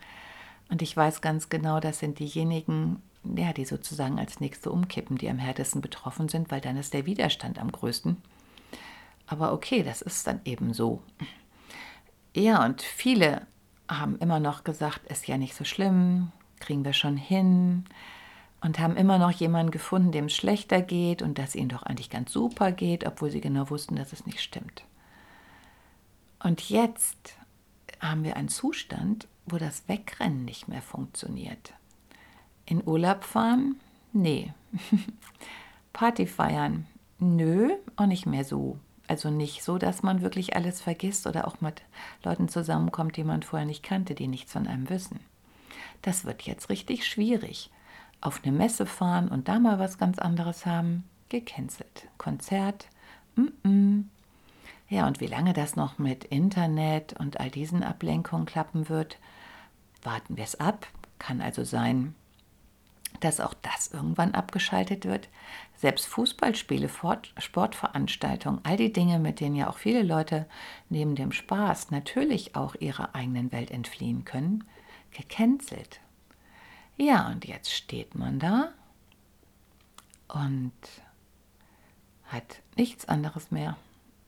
Und 0.69 0.81
ich 0.81 0.95
weiß 0.95 1.21
ganz 1.21 1.49
genau, 1.49 1.79
das 1.79 1.99
sind 1.99 2.19
diejenigen, 2.19 3.01
ja, 3.23 3.53
die 3.53 3.63
sozusagen 3.63 4.19
als 4.19 4.41
nächste 4.41 4.69
umkippen, 4.69 5.17
die 5.17 5.29
am 5.29 5.37
härtesten 5.37 5.81
betroffen 5.81 6.27
sind, 6.27 6.51
weil 6.51 6.59
dann 6.59 6.75
ist 6.75 6.93
der 6.93 7.05
Widerstand 7.05 7.57
am 7.57 7.71
größten. 7.71 8.17
Aber 9.27 9.53
okay, 9.53 9.83
das 9.83 10.01
ist 10.01 10.27
dann 10.27 10.41
eben 10.43 10.73
so. 10.73 11.01
Ja, 12.35 12.65
und 12.65 12.81
viele 12.81 13.45
haben 13.87 14.17
immer 14.17 14.39
noch 14.39 14.63
gesagt, 14.63 15.09
ist 15.09 15.27
ja 15.27 15.37
nicht 15.37 15.55
so 15.55 15.63
schlimm, 15.63 16.31
kriegen 16.59 16.83
wir 16.83 16.93
schon 16.93 17.15
hin. 17.15 17.85
Und 18.63 18.79
haben 18.79 18.95
immer 18.95 19.17
noch 19.17 19.31
jemanden 19.31 19.71
gefunden, 19.71 20.13
dem 20.13 20.25
es 20.25 20.33
schlechter 20.33 20.81
geht 20.81 21.21
und 21.21 21.37
dass 21.37 21.53
ihnen 21.53 21.67
doch 21.67 21.83
eigentlich 21.83 22.09
ganz 22.09 22.31
super 22.31 22.71
geht, 22.71 23.05
obwohl 23.05 23.29
sie 23.29 23.41
genau 23.41 23.69
wussten, 23.69 23.97
dass 23.97 24.13
es 24.13 24.25
nicht 24.25 24.39
stimmt. 24.41 24.85
Und 26.41 26.69
jetzt 26.69 27.35
haben 27.99 28.23
wir 28.23 28.37
einen 28.37 28.47
Zustand, 28.47 29.27
wo 29.45 29.57
das 29.57 29.87
Wegrennen 29.89 30.45
nicht 30.45 30.69
mehr 30.69 30.81
funktioniert. 30.81 31.73
In 32.65 32.87
Urlaub 32.87 33.25
fahren? 33.25 33.75
Nee. 34.13 34.53
Party 35.93 36.25
feiern? 36.25 36.87
Nö, 37.19 37.73
auch 37.97 38.05
nicht 38.05 38.25
mehr 38.25 38.45
so. 38.45 38.79
Also 39.07 39.29
nicht 39.29 39.63
so, 39.63 39.77
dass 39.77 40.03
man 40.03 40.21
wirklich 40.21 40.55
alles 40.55 40.81
vergisst 40.81 41.27
oder 41.27 41.49
auch 41.49 41.59
mit 41.59 41.81
Leuten 42.23 42.47
zusammenkommt, 42.47 43.17
die 43.17 43.25
man 43.25 43.43
vorher 43.43 43.65
nicht 43.65 43.83
kannte, 43.83 44.15
die 44.15 44.27
nichts 44.27 44.53
von 44.53 44.67
einem 44.67 44.89
wissen. 44.89 45.19
Das 46.01 46.23
wird 46.23 46.43
jetzt 46.43 46.69
richtig 46.69 47.05
schwierig. 47.05 47.69
Auf 48.23 48.41
eine 48.43 48.55
Messe 48.55 48.85
fahren 48.85 49.27
und 49.27 49.49
da 49.49 49.59
mal 49.59 49.79
was 49.79 49.97
ganz 49.97 50.17
anderes 50.17 50.65
haben, 50.65 51.03
gecancelt. 51.27 52.07
Konzert, 52.17 52.87
mm 53.35 53.47
-mm. 53.63 54.03
Ja, 54.87 55.07
und 55.07 55.19
wie 55.19 55.27
lange 55.27 55.51
das 55.51 55.75
noch 55.75 55.97
mit 55.97 56.23
Internet 56.23 57.19
und 57.19 57.41
all 57.41 57.49
diesen 57.49 57.83
Ablenkungen 57.83 58.45
klappen 58.45 58.87
wird, 58.87 59.17
warten 60.03 60.37
wir 60.37 60.45
es 60.45 60.57
ab. 60.57 60.87
Kann 61.19 61.41
also 61.41 61.65
sein, 61.65 62.15
dass 63.19 63.41
auch 63.41 63.55
das 63.55 63.87
irgendwann 63.87 64.33
abgeschaltet 64.35 65.05
wird. 65.05 65.27
Selbst 65.75 66.05
Fußballspiele, 66.05 66.89
Sportveranstaltungen, 67.37 68.61
all 68.63 68.77
die 68.77 68.93
Dinge, 68.93 69.19
mit 69.19 69.41
denen 69.41 69.55
ja 69.55 69.69
auch 69.69 69.77
viele 69.77 70.03
Leute 70.03 70.45
neben 70.89 71.15
dem 71.15 71.33
Spaß 71.33 71.91
natürlich 71.91 72.55
auch 72.55 72.75
ihrer 72.75 73.15
eigenen 73.15 73.51
Welt 73.51 73.71
entfliehen 73.71 74.23
können, 74.23 74.63
gecancelt. 75.11 75.99
Ja, 77.03 77.27
und 77.27 77.43
jetzt 77.43 77.69
steht 77.69 78.15
man 78.15 78.39
da 78.39 78.71
und 80.29 80.71
hat 82.27 82.61
nichts 82.77 83.09
anderes 83.09 83.51
mehr 83.51 83.75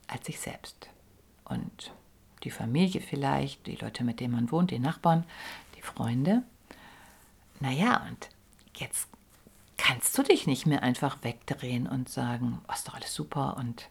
als 0.07 0.25
sich 0.25 0.41
selbst. 0.41 0.89
Und 1.45 1.93
die 2.43 2.51
Familie 2.51 2.99
vielleicht, 2.99 3.65
die 3.65 3.77
Leute, 3.77 4.03
mit 4.03 4.19
denen 4.19 4.33
man 4.33 4.51
wohnt, 4.51 4.71
die 4.71 4.79
Nachbarn, 4.79 5.23
die 5.77 5.83
Freunde. 5.83 6.43
Naja, 7.61 8.05
und 8.09 8.27
jetzt 8.75 9.07
kannst 9.77 10.17
du 10.17 10.23
dich 10.23 10.45
nicht 10.45 10.65
mehr 10.65 10.83
einfach 10.83 11.23
wegdrehen 11.23 11.87
und 11.87 12.09
sagen, 12.09 12.59
oh, 12.67 12.73
doch 12.83 12.95
alles 12.95 13.15
super 13.15 13.55
und 13.55 13.87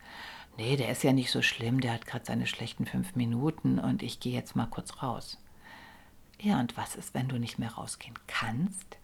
nee, 0.59 0.77
der 0.77 0.91
ist 0.91 1.05
ja 1.05 1.15
nicht 1.15 1.31
so 1.31 1.41
schlimm, 1.41 1.81
der 1.81 1.95
hat 1.95 2.05
gerade 2.05 2.27
seine 2.27 2.47
schlechten 2.47 2.85
fünf 2.85 3.17
Minuten 3.17 3.79
und 3.79 4.03
ich 4.03 4.21
gehe 4.21 4.35
jetzt 4.35 4.57
mal 4.57 4.67
kurz 4.67 5.03
raus. 5.03 5.39
Ja, 6.45 6.61
und 6.61 6.77
was 6.77 6.95
ist, 6.95 7.15
wenn 7.15 7.27
du 7.27 7.39
nicht 7.39 7.59
mehr 7.59 7.73
rausgehen 7.73 8.19
kannst? 8.27 8.99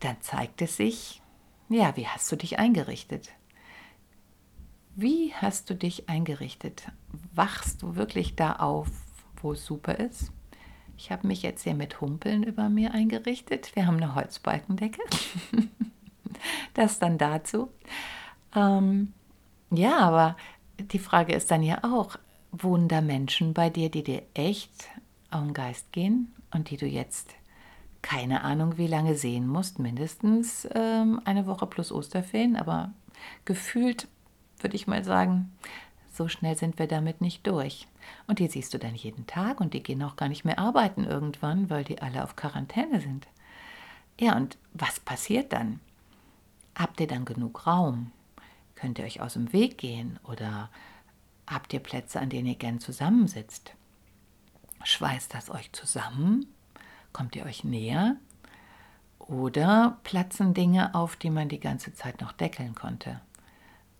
Dann 0.00 0.20
zeigt 0.20 0.60
es 0.60 0.76
sich, 0.76 1.22
ja, 1.70 1.96
wie 1.96 2.06
hast 2.06 2.30
du 2.30 2.36
dich 2.36 2.58
eingerichtet? 2.58 3.30
Wie 4.94 5.32
hast 5.32 5.70
du 5.70 5.74
dich 5.74 6.10
eingerichtet? 6.10 6.92
Wachst 7.34 7.80
du 7.80 7.96
wirklich 7.96 8.36
da 8.36 8.56
auf, 8.56 8.88
wo 9.40 9.52
es 9.52 9.64
super 9.64 9.94
ist? 9.98 10.32
Ich 10.98 11.10
habe 11.10 11.26
mich 11.26 11.40
jetzt 11.40 11.62
hier 11.62 11.74
mit 11.74 11.98
Humpeln 12.02 12.42
über 12.42 12.68
mir 12.68 12.92
eingerichtet. 12.92 13.74
Wir 13.74 13.86
haben 13.86 13.96
eine 13.96 14.14
Holzbalkendecke. 14.14 15.00
das 16.74 16.98
dann 16.98 17.16
dazu. 17.16 17.70
Ähm, 18.54 19.14
ja, 19.70 19.98
aber 20.00 20.36
die 20.76 20.98
Frage 20.98 21.34
ist 21.34 21.50
dann 21.50 21.62
ja 21.62 21.82
auch, 21.84 22.16
wohnen 22.52 22.88
da 22.88 23.00
Menschen 23.00 23.54
bei 23.54 23.70
dir, 23.70 23.90
die 23.90 24.04
dir 24.04 24.22
echt 24.34 24.90
auf 25.30 25.52
Geist 25.52 25.92
gehen 25.92 26.34
und 26.52 26.70
die 26.70 26.76
du 26.76 26.86
jetzt 26.86 27.34
keine 28.02 28.42
Ahnung 28.42 28.78
wie 28.78 28.86
lange 28.86 29.16
sehen 29.16 29.48
musst, 29.48 29.80
mindestens 29.80 30.68
ähm, 30.74 31.20
eine 31.24 31.46
Woche 31.46 31.66
plus 31.66 31.90
Osterferien, 31.90 32.56
aber 32.56 32.92
gefühlt 33.44 34.06
würde 34.60 34.76
ich 34.76 34.86
mal 34.86 35.04
sagen. 35.04 35.52
So 36.12 36.28
schnell 36.28 36.56
sind 36.56 36.78
wir 36.78 36.86
damit 36.86 37.20
nicht 37.20 37.46
durch. 37.46 37.88
Und 38.26 38.38
die 38.38 38.48
siehst 38.48 38.72
du 38.72 38.78
dann 38.78 38.94
jeden 38.94 39.26
Tag 39.26 39.60
und 39.60 39.74
die 39.74 39.82
gehen 39.82 40.02
auch 40.02 40.16
gar 40.16 40.28
nicht 40.28 40.44
mehr 40.44 40.58
arbeiten 40.58 41.04
irgendwann, 41.04 41.68
weil 41.68 41.84
die 41.84 42.00
alle 42.00 42.22
auf 42.22 42.36
Quarantäne 42.36 43.00
sind. 43.00 43.26
Ja, 44.18 44.36
und 44.36 44.56
was 44.72 44.98
passiert 45.00 45.52
dann? 45.52 45.80
Habt 46.74 47.00
ihr 47.00 47.06
dann 47.06 47.24
genug 47.24 47.66
Raum? 47.66 48.12
Könnt 48.76 48.98
ihr 48.98 49.04
euch 49.04 49.20
aus 49.20 49.34
dem 49.34 49.52
Weg 49.52 49.78
gehen 49.78 50.18
oder 50.22 50.70
habt 51.46 51.72
ihr 51.72 51.80
Plätze, 51.80 52.20
an 52.20 52.30
denen 52.30 52.46
ihr 52.46 52.54
gern 52.54 52.80
zusammensitzt? 52.80 53.74
Schweißt 54.84 55.34
das 55.34 55.50
euch 55.50 55.72
zusammen? 55.72 56.46
Kommt 57.12 57.36
ihr 57.36 57.44
euch 57.44 57.64
näher? 57.64 58.16
Oder 59.18 59.98
platzen 60.04 60.54
Dinge 60.54 60.94
auf, 60.94 61.16
die 61.16 61.30
man 61.30 61.48
die 61.48 61.60
ganze 61.60 61.92
Zeit 61.94 62.20
noch 62.20 62.32
deckeln 62.32 62.74
konnte? 62.74 63.20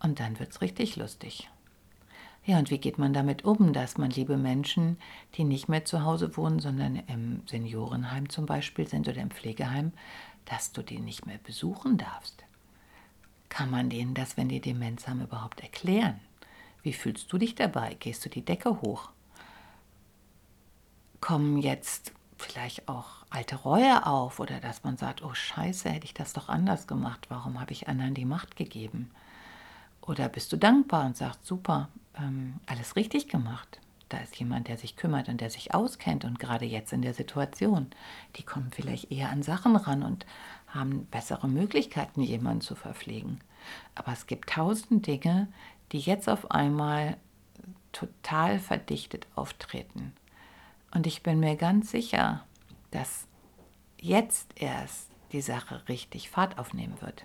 Und 0.01 0.21
dann 0.21 0.39
wird 0.39 0.51
es 0.51 0.61
richtig 0.61 0.97
lustig. 0.97 1.49
Ja, 2.45 2.59
und 2.59 2.71
wie 2.71 2.79
geht 2.79 2.97
man 2.97 3.13
damit 3.13 3.45
um, 3.45 3.73
dass 3.73 3.99
man 3.99 4.11
liebe 4.11 4.37
Menschen, 4.37 4.99
die 5.35 5.43
nicht 5.43 5.69
mehr 5.69 5.85
zu 5.85 6.05
Hause 6.05 6.37
wohnen, 6.37 6.61
sondern 6.61 6.95
im 6.95 7.43
Seniorenheim 7.47 8.29
zum 8.29 8.47
Beispiel 8.47 8.87
sind 8.87 9.09
oder 9.09 9.21
im 9.21 9.33
Pflegeheim, 9.33 9.93
dass 10.45 10.71
du 10.71 10.83
die 10.83 11.01
nicht 11.01 11.27
mehr 11.27 11.39
besuchen 11.39 11.99
darfst? 11.99 12.45
Kann 13.49 13.69
man 13.69 13.91
denen 13.91 14.15
das, 14.15 14.37
wenn 14.37 14.49
die 14.49 14.61
Demenz 14.61 15.09
haben, 15.09 15.23
überhaupt 15.23 15.61
erklären? 15.61 16.21
Wie 16.83 16.93
fühlst 16.93 17.33
du 17.33 17.39
dich 17.39 17.57
dabei? 17.57 17.97
Gehst 17.99 18.25
du 18.25 18.29
die 18.29 18.45
Decke 18.45 18.81
hoch? 18.81 19.11
Kommen 21.21 21.59
jetzt 21.59 22.13
vielleicht 22.39 22.89
auch 22.89 23.25
alte 23.31 23.57
Reue 23.57 24.07
auf 24.07 24.41
oder 24.41 24.61
dass 24.61 24.85
man 24.85 24.97
sagt, 24.97 25.23
oh 25.23 25.35
scheiße, 25.35 25.89
hätte 25.89 26.05
ich 26.05 26.15
das 26.15 26.33
doch 26.33 26.49
anders 26.49 26.87
gemacht, 26.87 27.27
warum 27.29 27.61
habe 27.61 27.73
ich 27.73 27.89
anderen 27.89 28.15
die 28.15 28.25
Macht 28.25 28.57
gegeben? 28.57 29.11
Oder 30.03 30.29
bist 30.29 30.53
du 30.53 30.57
dankbar 30.57 31.07
und 31.07 31.17
sagst, 31.17 31.45
super, 31.45 31.89
ähm, 32.17 32.61
alles 32.67 32.97
richtig 32.97 33.29
gemacht? 33.29 33.81
Da 34.09 34.19
ist 34.19 34.37
jemand, 34.37 34.69
der 34.69 34.77
sich 34.77 34.95
kümmert 34.95 35.29
und 35.29 35.41
der 35.41 35.51
sich 35.51 35.75
auskennt 35.75 36.25
und 36.25 36.39
gerade 36.39 36.65
jetzt 36.65 36.93
in 36.93 37.03
der 37.03 37.15
Situation, 37.15 37.89
die 38.37 38.45
kommen 38.45 38.71
vielleicht 38.71 39.11
eher 39.11 39.31
an 39.31 39.43
Sachen 39.43 39.75
ran 39.75 40.05
und 40.05 40.27
haben 40.69 41.07
bessere 41.07 41.49
Möglichkeiten, 41.49 42.23
jemanden 42.23 42.61
zu 42.61 42.77
verpflegen. 42.77 43.41
Aber 43.97 44.13
es 44.13 44.29
gibt 44.29 44.51
tausend 44.51 45.07
Dinge, 45.09 45.49
die 45.91 45.99
jetzt 45.99 46.29
auf 46.29 46.53
einmal 46.53 47.17
total 47.91 48.61
verdichtet 48.61 49.27
auftreten. 49.35 50.13
Und 50.93 51.07
ich 51.07 51.23
bin 51.23 51.41
mir 51.41 51.57
ganz 51.57 51.91
sicher, 51.91 52.45
dass 52.91 53.27
jetzt 54.01 54.49
erst 54.57 55.11
die 55.33 55.41
Sache 55.41 55.83
richtig 55.89 56.31
Fahrt 56.31 56.59
aufnehmen 56.59 57.01
wird. 57.01 57.25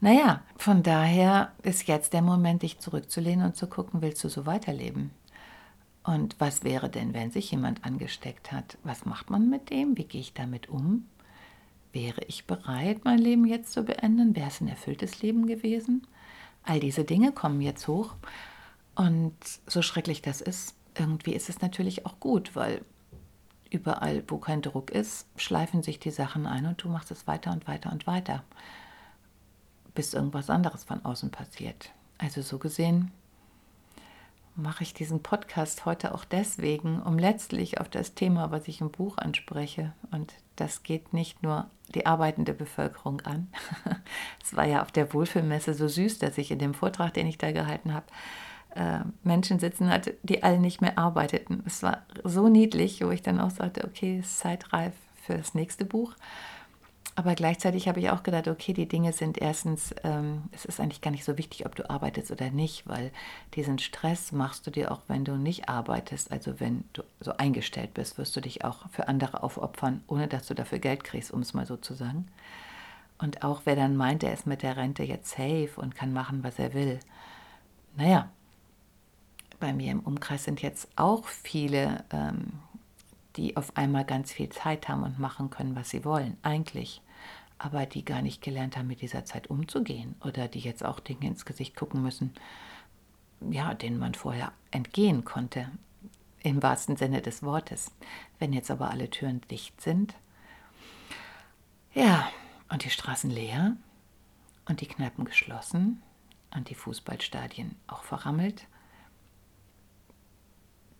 Naja, 0.00 0.42
von 0.56 0.82
daher 0.82 1.52
ist 1.62 1.88
jetzt 1.88 2.12
der 2.12 2.22
Moment, 2.22 2.62
dich 2.62 2.78
zurückzulehnen 2.78 3.46
und 3.46 3.56
zu 3.56 3.66
gucken, 3.66 4.00
willst 4.00 4.22
du 4.22 4.28
so 4.28 4.46
weiterleben? 4.46 5.10
Und 6.04 6.36
was 6.38 6.62
wäre 6.62 6.88
denn, 6.88 7.12
wenn 7.14 7.30
sich 7.30 7.50
jemand 7.50 7.84
angesteckt 7.84 8.52
hat? 8.52 8.78
Was 8.84 9.04
macht 9.04 9.28
man 9.28 9.50
mit 9.50 9.70
dem? 9.70 9.98
Wie 9.98 10.04
gehe 10.04 10.20
ich 10.20 10.32
damit 10.32 10.68
um? 10.68 11.06
Wäre 11.92 12.22
ich 12.28 12.46
bereit, 12.46 13.04
mein 13.04 13.18
Leben 13.18 13.44
jetzt 13.44 13.72
zu 13.72 13.82
beenden? 13.82 14.36
Wäre 14.36 14.48
es 14.48 14.60
ein 14.60 14.68
erfülltes 14.68 15.20
Leben 15.20 15.46
gewesen? 15.46 16.06
All 16.62 16.80
diese 16.80 17.04
Dinge 17.04 17.32
kommen 17.32 17.60
jetzt 17.60 17.88
hoch. 17.88 18.14
Und 18.94 19.36
so 19.66 19.82
schrecklich 19.82 20.22
das 20.22 20.40
ist, 20.40 20.74
irgendwie 20.98 21.34
ist 21.34 21.48
es 21.48 21.60
natürlich 21.60 22.06
auch 22.06 22.20
gut, 22.20 22.54
weil 22.56 22.82
überall, 23.70 24.22
wo 24.28 24.38
kein 24.38 24.62
Druck 24.62 24.90
ist, 24.90 25.26
schleifen 25.36 25.82
sich 25.82 26.00
die 26.00 26.10
Sachen 26.10 26.46
ein 26.46 26.66
und 26.66 26.82
du 26.82 26.88
machst 26.88 27.10
es 27.10 27.26
weiter 27.26 27.52
und 27.52 27.66
weiter 27.66 27.92
und 27.92 28.06
weiter 28.06 28.42
bis 29.94 30.14
irgendwas 30.14 30.48
anderes 30.48 30.84
von 30.84 31.04
außen 31.04 31.30
passiert. 31.30 31.90
Also 32.18 32.40
so 32.40 32.58
gesehen 32.58 33.10
mache 34.54 34.82
ich 34.82 34.94
diesen 34.94 35.22
Podcast 35.22 35.86
heute 35.86 36.14
auch 36.14 36.24
deswegen, 36.24 37.00
um 37.02 37.18
letztlich 37.18 37.80
auf 37.80 37.88
das 37.88 38.14
Thema, 38.14 38.50
was 38.50 38.68
ich 38.68 38.80
im 38.80 38.90
Buch 38.90 39.18
anspreche, 39.18 39.92
und 40.10 40.34
das 40.56 40.82
geht 40.82 41.12
nicht 41.12 41.42
nur 41.42 41.70
die 41.94 42.06
arbeitende 42.06 42.54
Bevölkerung 42.54 43.20
an. 43.22 43.48
es 44.42 44.56
war 44.56 44.66
ja 44.66 44.82
auf 44.82 44.92
der 44.92 45.12
Wohlfühlmesse 45.14 45.74
so 45.74 45.88
süß, 45.88 46.18
dass 46.18 46.38
ich 46.38 46.50
in 46.50 46.58
dem 46.58 46.74
Vortrag, 46.74 47.14
den 47.14 47.26
ich 47.26 47.38
da 47.38 47.52
gehalten 47.52 47.94
habe, 47.94 48.06
äh, 48.74 49.00
Menschen 49.24 49.58
sitzen 49.58 49.90
hatte, 49.90 50.16
die 50.22 50.42
alle 50.42 50.58
nicht 50.58 50.80
mehr 50.80 50.98
arbeiteten. 50.98 51.62
Es 51.66 51.82
war 51.82 52.02
so 52.24 52.48
niedlich, 52.48 53.02
wo 53.02 53.10
ich 53.10 53.22
dann 53.22 53.40
auch 53.40 53.50
sagte, 53.50 53.84
okay, 53.84 54.18
ist 54.20 54.38
zeitreif 54.38 54.94
für 55.24 55.36
das 55.36 55.54
nächste 55.54 55.84
Buch. 55.84 56.14
aber 57.18 57.34
gleichzeitig 57.34 57.88
habe 57.88 57.98
ich 57.98 58.10
auch 58.10 58.22
gedacht, 58.22 58.46
okay, 58.46 58.72
die 58.72 58.86
Dinge 58.86 59.12
sind 59.12 59.38
erstens, 59.38 59.92
ähm, 60.04 60.44
es 60.52 60.64
ist 60.64 60.78
eigentlich 60.78 61.00
gar 61.00 61.10
nicht 61.10 61.24
so 61.24 61.36
wichtig, 61.36 61.66
ob 61.66 61.74
du 61.74 61.90
arbeitest 61.90 62.30
oder 62.30 62.50
nicht, 62.50 62.86
weil 62.86 63.10
diesen 63.54 63.80
Stress 63.80 64.30
machst 64.30 64.68
du 64.68 64.70
dir 64.70 64.92
auch, 64.92 65.00
wenn 65.08 65.24
du 65.24 65.32
nicht 65.36 65.68
arbeitest. 65.68 66.30
Also 66.30 66.60
wenn 66.60 66.84
du 66.92 67.02
so 67.18 67.32
eingestellt 67.36 67.92
bist, 67.92 68.18
wirst 68.18 68.36
du 68.36 68.40
dich 68.40 68.64
auch 68.64 68.88
für 68.90 69.08
andere 69.08 69.42
aufopfern, 69.42 70.04
ohne 70.06 70.28
dass 70.28 70.46
du 70.46 70.54
dafür 70.54 70.78
Geld 70.78 71.02
kriegst, 71.02 71.32
um 71.32 71.40
es 71.40 71.54
mal 71.54 71.66
so 71.66 71.76
zu 71.76 71.94
sagen. 71.94 72.28
Und 73.18 73.42
auch 73.42 73.62
wer 73.64 73.74
dann 73.74 73.96
meint, 73.96 74.22
er 74.22 74.32
ist 74.32 74.46
mit 74.46 74.62
der 74.62 74.76
Rente 74.76 75.02
jetzt 75.02 75.30
safe 75.30 75.70
und 75.74 75.96
kann 75.96 76.12
machen, 76.12 76.44
was 76.44 76.60
er 76.60 76.72
will. 76.72 77.00
Naja, 77.96 78.30
bei 79.60 79.72
mir 79.72 79.92
im 79.92 80.00
Umkreis 80.00 80.44
sind 80.44 80.62
jetzt 80.62 80.88
auch 80.96 81.26
viele, 81.26 82.04
ähm, 82.10 82.52
die 83.36 83.56
auf 83.56 83.76
einmal 83.76 84.04
ganz 84.04 84.32
viel 84.32 84.48
Zeit 84.48 84.88
haben 84.88 85.02
und 85.02 85.18
machen 85.18 85.50
können, 85.50 85.76
was 85.76 85.90
sie 85.90 86.04
wollen, 86.04 86.36
eigentlich 86.42 87.02
aber 87.58 87.86
die 87.86 88.04
gar 88.04 88.22
nicht 88.22 88.40
gelernt 88.40 88.76
haben, 88.76 88.86
mit 88.86 89.02
dieser 89.02 89.24
Zeit 89.24 89.48
umzugehen 89.48 90.14
oder 90.24 90.48
die 90.48 90.60
jetzt 90.60 90.84
auch 90.84 91.00
Dinge 91.00 91.26
ins 91.26 91.44
Gesicht 91.44 91.74
gucken 91.74 92.02
müssen, 92.02 92.32
ja, 93.40 93.74
denen 93.74 93.98
man 93.98 94.14
vorher 94.14 94.52
entgehen 94.70 95.24
konnte, 95.24 95.70
im 96.42 96.62
wahrsten 96.62 96.96
Sinne 96.96 97.20
des 97.20 97.42
Wortes. 97.42 97.90
Wenn 98.38 98.52
jetzt 98.52 98.70
aber 98.70 98.90
alle 98.90 99.10
Türen 99.10 99.40
dicht 99.50 99.80
sind, 99.80 100.14
ja, 101.94 102.30
und 102.68 102.84
die 102.84 102.90
Straßen 102.90 103.30
leer 103.30 103.76
und 104.66 104.80
die 104.80 104.86
Kneipen 104.86 105.24
geschlossen 105.24 106.00
und 106.54 106.70
die 106.70 106.76
Fußballstadien 106.76 107.74
auch 107.88 108.04
verrammelt, 108.04 108.66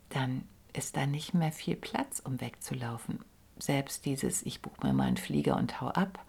dann 0.09 0.43
ist 0.73 0.97
da 0.97 1.05
nicht 1.05 1.33
mehr 1.33 1.51
viel 1.51 1.75
Platz, 1.75 2.19
um 2.19 2.41
wegzulaufen. 2.41 3.19
Selbst 3.57 4.05
dieses, 4.05 4.43
ich 4.43 4.61
buche 4.61 4.85
mir 4.85 4.93
mal 4.93 5.07
einen 5.07 5.17
Flieger 5.17 5.57
und 5.57 5.81
hau 5.81 5.87
ab, 5.87 6.23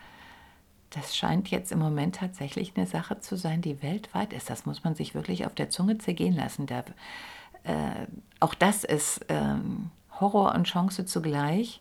das 0.90 1.16
scheint 1.16 1.49
jetzt 1.49 1.70
im 1.70 1.78
Moment 1.78 2.16
tatsächlich 2.16 2.72
eine 2.76 2.87
Sache 2.87 3.20
zu 3.20 3.37
sein, 3.37 3.62
die 3.62 3.80
weltweit 3.82 4.32
ist. 4.32 4.50
Das 4.50 4.66
muss 4.66 4.82
man 4.82 4.96
sich 4.96 5.14
wirklich 5.14 5.46
auf 5.46 5.54
der 5.54 5.70
Zunge 5.70 5.99
zergehen 5.99 6.34
lassen. 6.34 6.66
Da, 6.66 6.80
äh, 7.62 8.06
auch 8.40 8.54
das 8.54 8.82
ist 8.82 9.25
ähm, 9.28 9.90
Horror 10.18 10.54
und 10.54 10.64
Chance 10.64 11.06
zugleich. 11.06 11.80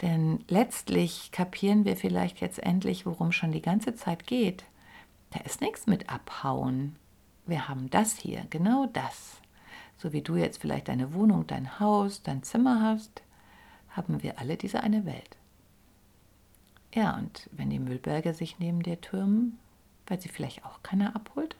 Denn 0.00 0.44
letztlich 0.48 1.30
kapieren 1.30 1.84
wir 1.84 1.96
vielleicht 1.96 2.40
jetzt 2.40 2.58
endlich, 2.58 3.06
worum 3.06 3.30
schon 3.30 3.52
die 3.52 3.62
ganze 3.62 3.94
Zeit 3.94 4.26
geht. 4.26 4.64
Da 5.30 5.38
ist 5.40 5.60
nichts 5.60 5.86
mit 5.86 6.10
abhauen. 6.10 6.96
Wir 7.46 7.68
haben 7.68 7.88
das 7.88 8.16
hier, 8.16 8.44
genau 8.50 8.86
das. 8.92 9.41
So 10.02 10.12
wie 10.12 10.22
du 10.22 10.34
jetzt 10.34 10.60
vielleicht 10.60 10.88
deine 10.88 11.14
Wohnung, 11.14 11.46
dein 11.46 11.78
Haus, 11.78 12.24
dein 12.24 12.42
Zimmer 12.42 12.82
hast, 12.82 13.22
haben 13.90 14.20
wir 14.24 14.40
alle 14.40 14.56
diese 14.56 14.82
eine 14.82 15.06
Welt. 15.06 15.36
Ja, 16.92 17.16
und 17.16 17.48
wenn 17.52 17.70
die 17.70 17.78
Müllberge 17.78 18.34
sich 18.34 18.58
neben 18.58 18.82
dir 18.82 19.00
türmen, 19.00 19.60
weil 20.08 20.20
sie 20.20 20.28
vielleicht 20.28 20.64
auch 20.64 20.82
keiner 20.82 21.14
abholt? 21.14 21.54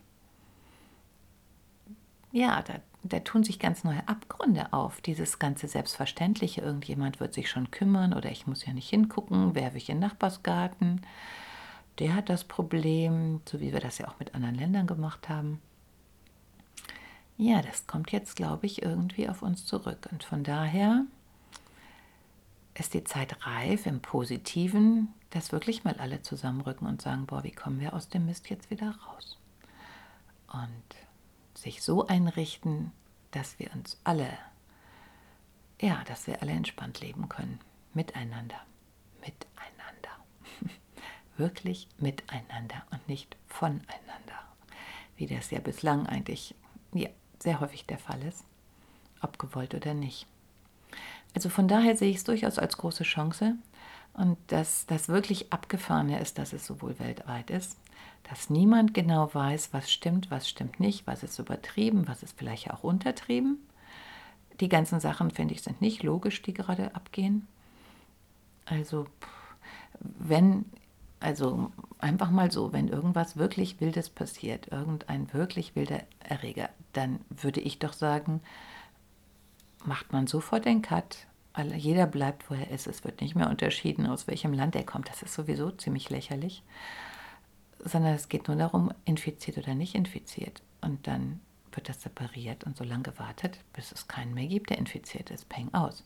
Ja, 2.33 2.63
da, 2.63 2.81
da 3.05 3.21
tun 3.21 3.45
sich 3.45 3.61
ganz 3.61 3.85
neue 3.85 4.09
Abgründe 4.09 4.73
auf. 4.73 5.01
Dieses 5.03 5.39
ganze 5.39 5.69
Selbstverständliche, 5.69 6.63
irgendjemand 6.63 7.21
wird 7.21 7.35
sich 7.35 7.49
schon 7.49 7.71
kümmern 7.71 8.13
oder 8.13 8.33
ich 8.33 8.49
muss 8.49 8.67
ja 8.67 8.73
nicht 8.73 8.91
hingucken, 8.91 9.55
werfe 9.55 9.77
ich 9.77 9.89
in 9.89 9.99
den 9.99 10.09
Nachbarsgarten. 10.09 11.03
Der 12.01 12.17
hat 12.17 12.29
das 12.29 12.43
Problem, 12.43 13.41
so 13.49 13.61
wie 13.61 13.73
wir 13.73 13.81
das 13.81 13.99
ja 13.99 14.09
auch 14.09 14.19
mit 14.19 14.35
anderen 14.35 14.57
Ländern 14.57 14.89
gemacht 14.89 15.29
haben. 15.29 15.61
Ja, 17.37 17.63
das 17.63 17.87
kommt 17.87 18.13
jetzt, 18.13 18.37
glaube 18.37 18.67
ich, 18.67 18.83
irgendwie 18.83 19.29
auf 19.29 19.43
uns 19.43 19.67
zurück. 19.67 20.09
Und 20.11 20.23
von 20.23 20.45
daher 20.45 21.05
ist 22.75 22.95
die 22.95 23.05
Zeit 23.05 23.47
reif 23.47 23.87
im 23.87 24.01
Positiven, 24.01 25.13
dass 25.31 25.53
wirklich 25.53 25.85
mal 25.85 25.95
alle 25.95 26.23
zusammenrücken 26.23 26.87
und 26.87 27.03
sagen, 27.03 27.27
boah, 27.27 27.43
wie 27.45 27.53
kommen 27.53 27.81
wir 27.81 27.95
aus 27.95 28.09
dem 28.09 28.27
Mist 28.27 28.51
jetzt 28.51 28.71
wieder 28.71 28.97
raus? 29.07 29.39
Und 30.53 30.97
sich 31.55 31.83
so 31.83 32.07
einrichten, 32.07 32.93
dass 33.31 33.59
wir 33.59 33.73
uns 33.75 33.99
alle, 34.05 34.31
ja, 35.81 36.03
dass 36.05 36.27
wir 36.27 36.43
alle 36.43 36.53
entspannt 36.53 37.01
leben 37.01 37.29
können. 37.29 37.59
Miteinander. 37.95 38.61
Miteinander. 39.21 40.11
wirklich 41.37 41.89
miteinander 41.99 42.83
und 42.91 43.09
nicht 43.09 43.37
voneinander. 43.47 43.83
Wie 45.17 45.27
das 45.27 45.51
ja 45.51 45.61
bislang 45.61 46.07
eigentlich 46.07 46.55
ja, 46.93 47.09
sehr 47.43 47.61
häufig 47.61 47.87
der 47.87 47.99
Fall 47.99 48.23
ist, 48.23 48.45
ob 49.21 49.39
gewollt 49.39 49.75
oder 49.75 49.95
nicht. 49.95 50.27
Also 51.35 51.49
von 51.49 51.69
daher 51.69 51.97
sehe 51.97 52.11
ich 52.11 52.17
es 52.17 52.25
durchaus 52.25 52.59
als 52.59 52.77
große 52.77 53.05
Chance 53.05 53.55
und 54.15 54.37
dass 54.49 54.87
das 54.87 55.09
wirklich 55.09 55.53
Abgefahrene 55.53 56.21
ist, 56.21 56.39
dass 56.39 56.53
es 56.53 56.67
sowohl 56.67 56.99
weltweit 56.99 57.51
ist, 57.51 57.79
dass 58.25 58.51
niemand 58.51 58.95
genau 58.95 59.33
weiß, 59.33 59.73
was 59.73 59.91
stimmt, 59.91 60.31
was 60.31 60.49
stimmt 60.49 60.81
nicht, 60.81 61.07
was 61.07 61.23
ist 61.23 61.39
übertrieben, 61.39 62.07
was 62.07 62.23
ist 62.23 62.39
vielleicht 62.39 62.71
auch 62.71 62.85
untertrieben. 62.85 63.59
Die 64.61 64.69
ganzen 64.69 65.01
Sachen, 65.01 65.31
finde 65.31 65.55
ich, 65.55 65.63
sind 65.63 65.81
nicht 65.81 66.03
logisch, 66.03 66.43
die 66.43 66.55
gerade 66.55 66.95
abgehen. 66.95 67.49
Also, 68.67 69.07
wenn, 69.99 70.67
also 71.21 71.73
einfach 71.99 72.31
mal 72.31 72.53
so, 72.53 72.73
wenn 72.73 72.89
irgendwas 72.89 73.37
wirklich 73.37 73.81
Wildes 73.81 74.11
passiert, 74.11 74.69
irgendein 74.69 75.33
wirklich 75.33 75.75
wilder 75.75 76.03
Erreger, 76.21 76.69
dann 76.93 77.21
würde 77.31 77.61
ich 77.61 77.79
doch 77.79 77.93
sagen, 77.93 78.41
macht 79.85 80.13
man 80.13 80.27
sofort 80.27 80.65
den 80.65 80.83
Cut. 80.83 81.27
Jeder 81.77 82.07
bleibt, 82.07 82.51
wo 82.51 82.55
er 82.55 82.71
ist. 82.71 82.87
Es 82.87 83.05
wird 83.05 83.21
nicht 83.21 83.35
mehr 83.35 83.51
unterschieden, 83.51 84.07
aus 84.07 84.27
welchem 84.27 84.53
Land 84.53 84.75
er 84.75 84.85
kommt. 84.85 85.09
Das 85.09 85.23
ist 85.23 85.35
sowieso 85.35 85.71
ziemlich 85.71 86.09
lächerlich. 86.09 86.63
Sondern 87.79 88.15
es 88.15 88.29
geht 88.29 88.49
nur 88.49 88.57
darum, 88.57 88.93
infiziert 89.05 89.59
oder 89.59 89.75
nicht 89.75 89.95
infiziert. 89.95 90.63
Und 90.81 91.07
dann 91.07 91.41
wird 91.73 91.89
das 91.89 92.03
separiert 92.03 92.65
und 92.65 92.77
so 92.77 92.85
lange 92.85 93.03
gewartet, 93.03 93.59
bis 93.73 93.93
es 93.93 94.09
keinen 94.09 94.35
mehr 94.35 94.47
gibt, 94.47 94.71
der 94.71 94.79
infiziert 94.79 95.31
ist. 95.31 95.49
Peng 95.49 95.73
aus. 95.75 96.05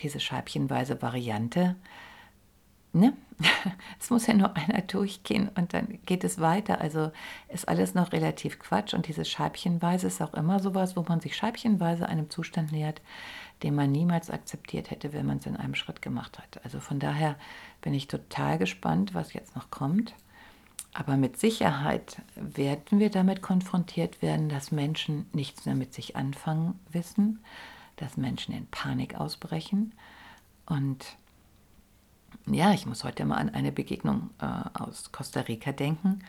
Diese 0.00 0.20
scheibchenweise 0.20 1.02
Variante 1.02 1.74
ne? 2.98 3.14
es 4.00 4.10
muss 4.10 4.26
ja 4.26 4.34
nur 4.34 4.56
einer 4.56 4.82
durchgehen 4.82 5.50
und 5.54 5.72
dann 5.72 5.98
geht 6.06 6.24
es 6.24 6.40
weiter. 6.40 6.80
Also 6.80 7.12
ist 7.48 7.68
alles 7.68 7.94
noch 7.94 8.12
relativ 8.12 8.58
Quatsch 8.58 8.94
und 8.94 9.06
dieses 9.06 9.28
Scheibchenweise 9.28 10.06
ist 10.06 10.20
auch 10.20 10.34
immer 10.34 10.60
sowas, 10.60 10.96
wo 10.96 11.04
man 11.08 11.20
sich 11.20 11.36
scheibchenweise 11.36 12.08
einem 12.08 12.30
Zustand 12.30 12.72
nähert, 12.72 13.00
den 13.62 13.74
man 13.74 13.92
niemals 13.92 14.30
akzeptiert 14.30 14.90
hätte, 14.90 15.12
wenn 15.12 15.26
man 15.26 15.38
es 15.38 15.46
in 15.46 15.56
einem 15.56 15.74
Schritt 15.74 16.02
gemacht 16.02 16.38
hat. 16.38 16.60
Also 16.64 16.80
von 16.80 16.98
daher 16.98 17.36
bin 17.80 17.94
ich 17.94 18.08
total 18.08 18.58
gespannt, 18.58 19.14
was 19.14 19.32
jetzt 19.32 19.56
noch 19.56 19.70
kommt. 19.70 20.14
Aber 20.94 21.16
mit 21.16 21.38
Sicherheit 21.38 22.22
werden 22.34 22.98
wir 22.98 23.10
damit 23.10 23.42
konfrontiert 23.42 24.20
werden, 24.22 24.48
dass 24.48 24.72
Menschen 24.72 25.26
nichts 25.32 25.64
mehr 25.66 25.74
mit 25.74 25.94
sich 25.94 26.16
anfangen 26.16 26.78
wissen, 26.90 27.40
dass 27.96 28.16
Menschen 28.16 28.54
in 28.54 28.66
Panik 28.66 29.14
ausbrechen 29.14 29.92
und 30.66 31.16
ja, 32.46 32.72
ich 32.72 32.86
muss 32.86 33.04
heute 33.04 33.24
mal 33.24 33.36
an 33.36 33.50
eine 33.50 33.72
Begegnung 33.72 34.30
äh, 34.40 34.46
aus 34.80 35.12
Costa 35.12 35.40
Rica 35.40 35.72
denken. 35.72 36.20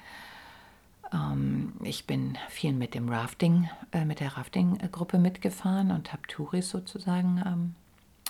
Ähm, 1.13 1.73
ich 1.83 2.07
bin 2.07 2.37
viel 2.49 2.73
mit 2.73 2.93
dem 2.93 3.09
Rafting, 3.09 3.69
äh, 3.91 4.05
mit 4.05 4.19
der 4.19 4.37
Rafting-Gruppe 4.37 5.17
mitgefahren 5.17 5.91
und 5.91 6.11
habe 6.11 6.23
Touris 6.27 6.69
sozusagen 6.69 7.41
ähm, 7.45 7.75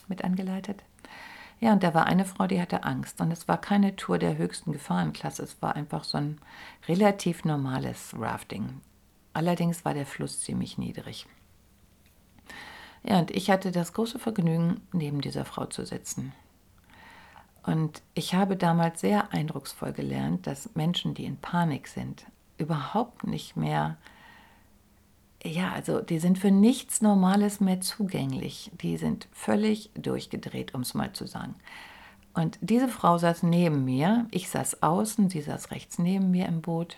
mit 0.08 0.24
angeleitet. 0.24 0.84
Ja, 1.60 1.74
und 1.74 1.84
da 1.84 1.94
war 1.94 2.06
eine 2.06 2.24
Frau, 2.24 2.48
die 2.48 2.62
hatte 2.62 2.84
Angst. 2.84 3.20
Und 3.20 3.32
es 3.32 3.48
war 3.48 3.60
keine 3.60 3.96
Tour 3.96 4.18
der 4.18 4.38
höchsten 4.38 4.72
Gefahrenklasse. 4.72 5.44
Es 5.44 5.62
war 5.62 5.76
einfach 5.76 6.06
so 6.06 6.18
ein 6.18 6.40
relativ 6.88 7.44
normales 7.44 8.14
Rafting. 8.18 8.80
Allerdings 9.34 9.84
war 9.84 9.94
der 9.94 10.06
Fluss 10.06 10.42
ziemlich 10.42 10.78
niedrig. 10.78 11.28
Ja, 13.04 13.20
und 13.20 13.32
ich 13.32 13.50
hatte 13.50 13.72
das 13.72 13.94
große 13.94 14.20
Vergnügen, 14.20 14.82
neben 14.94 15.22
dieser 15.22 15.46
Frau 15.46 15.66
zu 15.66 15.86
sitzen. 15.86 16.34
Und 17.64 18.02
ich 18.14 18.34
habe 18.34 18.56
damals 18.56 19.02
sehr 19.02 19.34
eindrucksvoll 19.34 19.92
gelernt, 19.94 20.48
dass 20.48 20.76
Menschen, 20.76 21.14
die 21.14 21.26
in 21.26 21.38
Panik 21.38 21.88
sind, 21.88 22.26
überhaupt 22.58 23.26
nicht 23.26 23.56
mehr, 23.58 23.98
ja, 25.44 25.72
also 25.72 26.02
die 26.02 26.20
sind 26.20 26.38
für 26.38 26.52
nichts 26.52 27.02
Normales 27.02 27.60
mehr 27.60 27.82
zugänglich. 27.82 28.72
Die 28.82 28.98
sind 28.98 29.28
völlig 29.32 29.90
durchgedreht, 29.96 30.74
um 30.74 30.82
es 30.82 30.94
mal 30.94 31.14
zu 31.14 31.28
sagen. 31.28 31.56
Und 32.34 32.58
diese 32.62 32.88
Frau 32.88 33.18
saß 33.18 33.44
neben 33.44 33.86
mir, 33.86 34.28
ich 34.32 34.50
saß 34.50 34.84
außen, 34.84 35.30
sie 35.30 35.42
saß 35.42 35.72
rechts 35.72 36.00
neben 36.00 36.32
mir 36.32 36.46
im 36.48 36.62
Boot. 36.62 36.98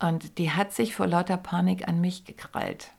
Und 0.00 0.38
die 0.38 0.50
hat 0.50 0.72
sich 0.72 0.94
vor 0.94 1.06
lauter 1.06 1.36
Panik 1.36 1.88
an 1.88 2.00
mich 2.00 2.24
gekrallt. 2.24 2.90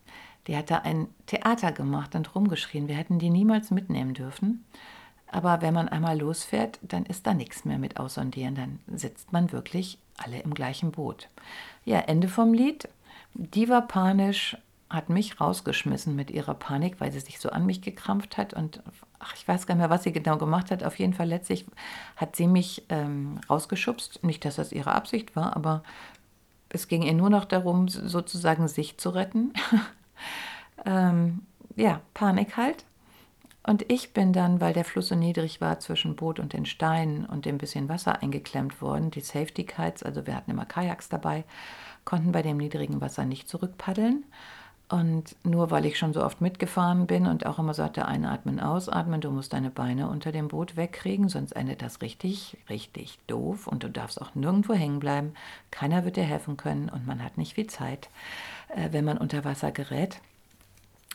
Die 0.48 0.56
hat 0.56 0.72
da 0.72 0.80
ein 0.80 1.08
Theater 1.26 1.72
gemacht 1.72 2.16
und 2.16 2.36
rumgeschrien. 2.36 2.88
Wir 2.88 2.96
hätten 2.96 3.20
die 3.20 3.30
niemals 3.30 3.72
mitnehmen 3.72 4.14
dürfen. 4.14 4.64
Aber 5.36 5.62
wenn 5.62 5.74
man 5.74 5.90
einmal 5.90 6.18
losfährt, 6.18 6.80
dann 6.82 7.06
ist 7.06 7.28
da 7.28 7.34
nichts 7.34 7.66
mehr 7.66 7.78
mit 7.78 8.00
Aussondieren. 8.00 8.56
Dann 8.56 8.80
sitzt 8.96 9.34
man 9.34 9.52
wirklich 9.52 9.98
alle 10.16 10.40
im 10.40 10.54
gleichen 10.54 10.94
Boot. 10.94 11.28
Ja, 11.84 12.00
Ende 12.00 12.30
vom 12.30 12.54
Lied. 12.54 12.88
Die 13.34 13.68
war 13.68 13.86
panisch. 13.86 14.56
hat 14.90 15.10
mich 15.10 15.42
rausgeschmissen 15.42 16.16
mit 16.16 16.32
ihrer 16.32 16.54
Panik, 16.54 17.02
weil 17.02 17.12
sie 17.12 17.20
sich 17.20 17.40
so 17.40 17.50
an 17.50 17.66
mich 17.66 17.82
gekrampft 17.82 18.38
hat 18.38 18.54
und 18.54 18.82
ach, 19.20 19.34
ich 19.36 19.46
weiß 19.46 19.68
gar 19.68 19.76
nicht 19.76 19.82
mehr, 19.82 19.90
was 19.90 20.04
sie 20.04 20.14
genau 20.14 20.38
gemacht 20.38 20.72
hat. 20.72 20.86
Auf 20.86 20.98
jeden 21.00 21.14
Fall 21.14 21.28
letztlich 21.28 21.66
hat 22.16 22.38
sie 22.38 22.48
mich 22.48 22.86
ähm, 22.88 23.42
rausgeschubst. 23.50 24.24
Nicht, 24.24 24.46
dass 24.46 24.56
das 24.56 24.72
ihre 24.72 24.94
Absicht 24.94 25.36
war, 25.36 25.54
aber 25.58 25.84
es 26.70 26.88
ging 26.88 27.02
ihr 27.02 27.14
nur 27.14 27.30
noch 27.30 27.44
darum, 27.44 27.90
sozusagen 27.90 28.70
sich 28.70 28.98
zu 28.98 29.10
retten. 29.10 29.52
ähm, 30.86 31.42
ja, 31.76 32.00
Panik 32.14 32.56
halt. 32.56 32.86
Und 33.66 33.92
ich 33.92 34.14
bin 34.14 34.32
dann, 34.32 34.62
weil 34.62 34.74
der 34.74 34.86
Fluss 34.86 35.08
so 35.08 35.16
niedrig 35.16 35.60
war, 35.60 35.80
zwischen 35.80 36.16
Boot 36.16 36.40
und 36.40 36.54
den 36.54 36.68
Steinen 36.68 37.26
und 37.26 37.46
dem 37.46 37.58
bisschen 37.58 37.90
Wasser 37.90 38.22
eingeklemmt 38.22 38.80
worden. 38.80 39.10
Die 39.10 39.22
Safety 39.22 39.64
Kites, 39.64 40.04
also 40.04 40.28
wir 40.28 40.36
hatten 40.36 40.52
immer 40.52 40.66
Kajaks 40.66 41.10
dabei, 41.10 41.46
konnten 42.04 42.32
bei 42.32 42.44
dem 42.44 42.58
niedrigen 42.58 43.02
Wasser 43.02 43.26
nicht 43.26 43.50
zurückpaddeln. 43.50 44.24
Und 44.88 45.36
nur 45.44 45.72
weil 45.72 45.88
ich 45.88 45.98
schon 45.98 46.14
so 46.14 46.24
oft 46.24 46.42
mitgefahren 46.42 47.08
bin 47.08 47.26
und 47.26 47.48
auch 47.48 47.58
immer 47.58 47.74
sagte, 47.74 48.06
einatmen, 48.06 48.60
ausatmen, 48.60 49.20
du 49.20 49.32
musst 49.32 49.54
deine 49.54 49.72
Beine 49.72 50.10
unter 50.10 50.32
dem 50.32 50.48
Boot 50.48 50.78
wegkriegen, 50.78 51.28
sonst 51.28 51.54
endet 51.54 51.82
das 51.82 52.04
richtig, 52.04 52.58
richtig 52.70 53.18
doof 53.26 53.66
und 53.66 53.82
du 53.82 53.90
darfst 53.90 54.22
auch 54.22 54.36
nirgendwo 54.36 54.76
hängen 54.76 55.00
bleiben. 55.00 55.34
Keiner 55.72 56.06
wird 56.06 56.18
dir 56.18 56.24
helfen 56.24 56.56
können 56.56 56.88
und 56.90 57.08
man 57.08 57.24
hat 57.24 57.40
nicht 57.40 57.56
viel 57.56 57.66
Zeit, 57.66 58.10
äh, 58.76 58.90
wenn 58.92 59.06
man 59.06 59.18
unter 59.18 59.44
Wasser 59.44 59.72
gerät, 59.72 60.22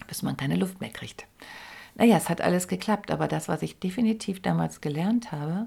bis 0.09 0.23
man 0.23 0.37
keine 0.37 0.57
Luft 0.57 0.81
mehr 0.81 0.91
kriegt. 0.91 1.27
Naja, 2.01 2.17
es 2.17 2.31
hat 2.31 2.41
alles 2.41 2.67
geklappt, 2.67 3.11
aber 3.11 3.29
das, 3.29 3.47
was 3.47 3.61
ich 3.61 3.79
definitiv 3.79 4.41
damals 4.41 4.81
gelernt 4.81 5.33
habe, 5.33 5.67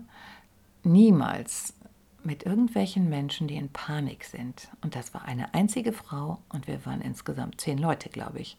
niemals 0.82 1.76
mit 2.24 2.42
irgendwelchen 2.44 3.08
Menschen, 3.08 3.48
die 3.48 3.56
in 3.56 3.70
Panik 3.70 4.24
sind. 4.24 4.68
Und 4.82 4.96
das 4.96 5.14
war 5.14 5.26
eine 5.26 5.54
einzige 5.54 5.94
Frau 5.94 6.40
und 6.50 6.66
wir 6.66 6.88
waren 6.88 7.02
insgesamt 7.02 7.62
zehn 7.62 7.78
Leute, 7.78 8.10
glaube 8.10 8.40
ich. 8.40 8.58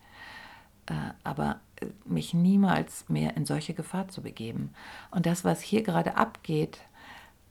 Äh, 0.87 0.95
aber 1.25 1.59
äh, 1.81 1.87
mich 2.05 2.33
niemals 2.33 3.09
mehr 3.09 3.37
in 3.37 3.45
solche 3.45 3.75
Gefahr 3.75 4.07
zu 4.07 4.23
begeben. 4.23 4.73
Und 5.11 5.27
das, 5.27 5.43
was 5.43 5.61
hier 5.61 5.83
gerade 5.83 6.17
abgeht, 6.17 6.79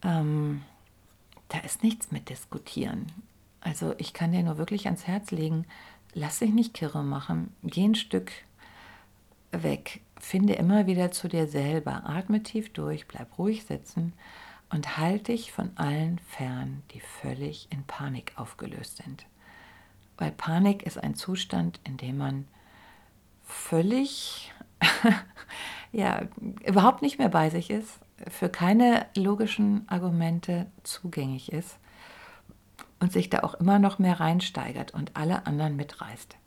ähm, 0.04 0.62
da 1.50 1.60
ist 1.60 1.84
nichts 1.84 2.14
mit 2.14 2.30
diskutieren. 2.30 3.08
Also 3.60 3.94
ich 3.98 4.14
kann 4.14 4.32
dir 4.32 4.44
nur 4.44 4.58
wirklich 4.58 4.86
ans 4.86 5.06
Herz 5.06 5.32
legen, 5.32 5.66
lass 6.14 6.40
dich 6.40 6.54
nicht 6.54 6.74
kirre 6.74 7.04
machen, 7.04 7.54
geh 7.62 7.84
ein 7.84 7.96
Stück 7.96 8.32
weg, 9.62 10.02
finde 10.20 10.54
immer 10.54 10.88
wieder 10.88 11.12
zu 11.12 11.28
dir 11.28 11.48
selber, 11.48 12.04
atme 12.06 12.42
tief 12.42 12.74
durch, 12.74 13.08
bleib 13.08 13.38
ruhig 13.38 13.66
sitzen 13.66 14.13
und 14.70 14.98
halte 14.98 15.32
dich 15.32 15.52
von 15.52 15.72
allen 15.76 16.20
fern, 16.20 16.82
die 16.92 17.00
völlig 17.00 17.68
in 17.70 17.84
Panik 17.84 18.34
aufgelöst 18.38 18.98
sind. 19.04 19.26
Weil 20.18 20.32
Panik 20.32 20.84
ist 20.84 20.98
ein 20.98 21.16
Zustand, 21.16 21.80
in 21.84 21.98
dem 21.98 22.18
man 22.18 22.48
völlig, 23.44 24.52
ja, 25.92 26.24
überhaupt 26.66 27.02
nicht 27.02 27.20
mehr 27.20 27.30
bei 27.30 27.50
sich 27.50 27.70
ist, 27.70 28.00
für 28.30 28.50
keine 28.50 29.06
logischen 29.16 29.88
Argumente 29.89 30.68
zugänglich 30.84 31.52
ist 31.52 31.78
und 33.00 33.12
sich 33.12 33.30
da 33.30 33.39
auch 33.39 33.56
immer 33.56 33.80
noch 33.80 34.00
mehr 34.00 34.20
reinsteigert 34.20 34.94
und 34.94 35.16
alle 35.16 35.46
anderen 35.46 35.76
mitreißt. 35.76 36.38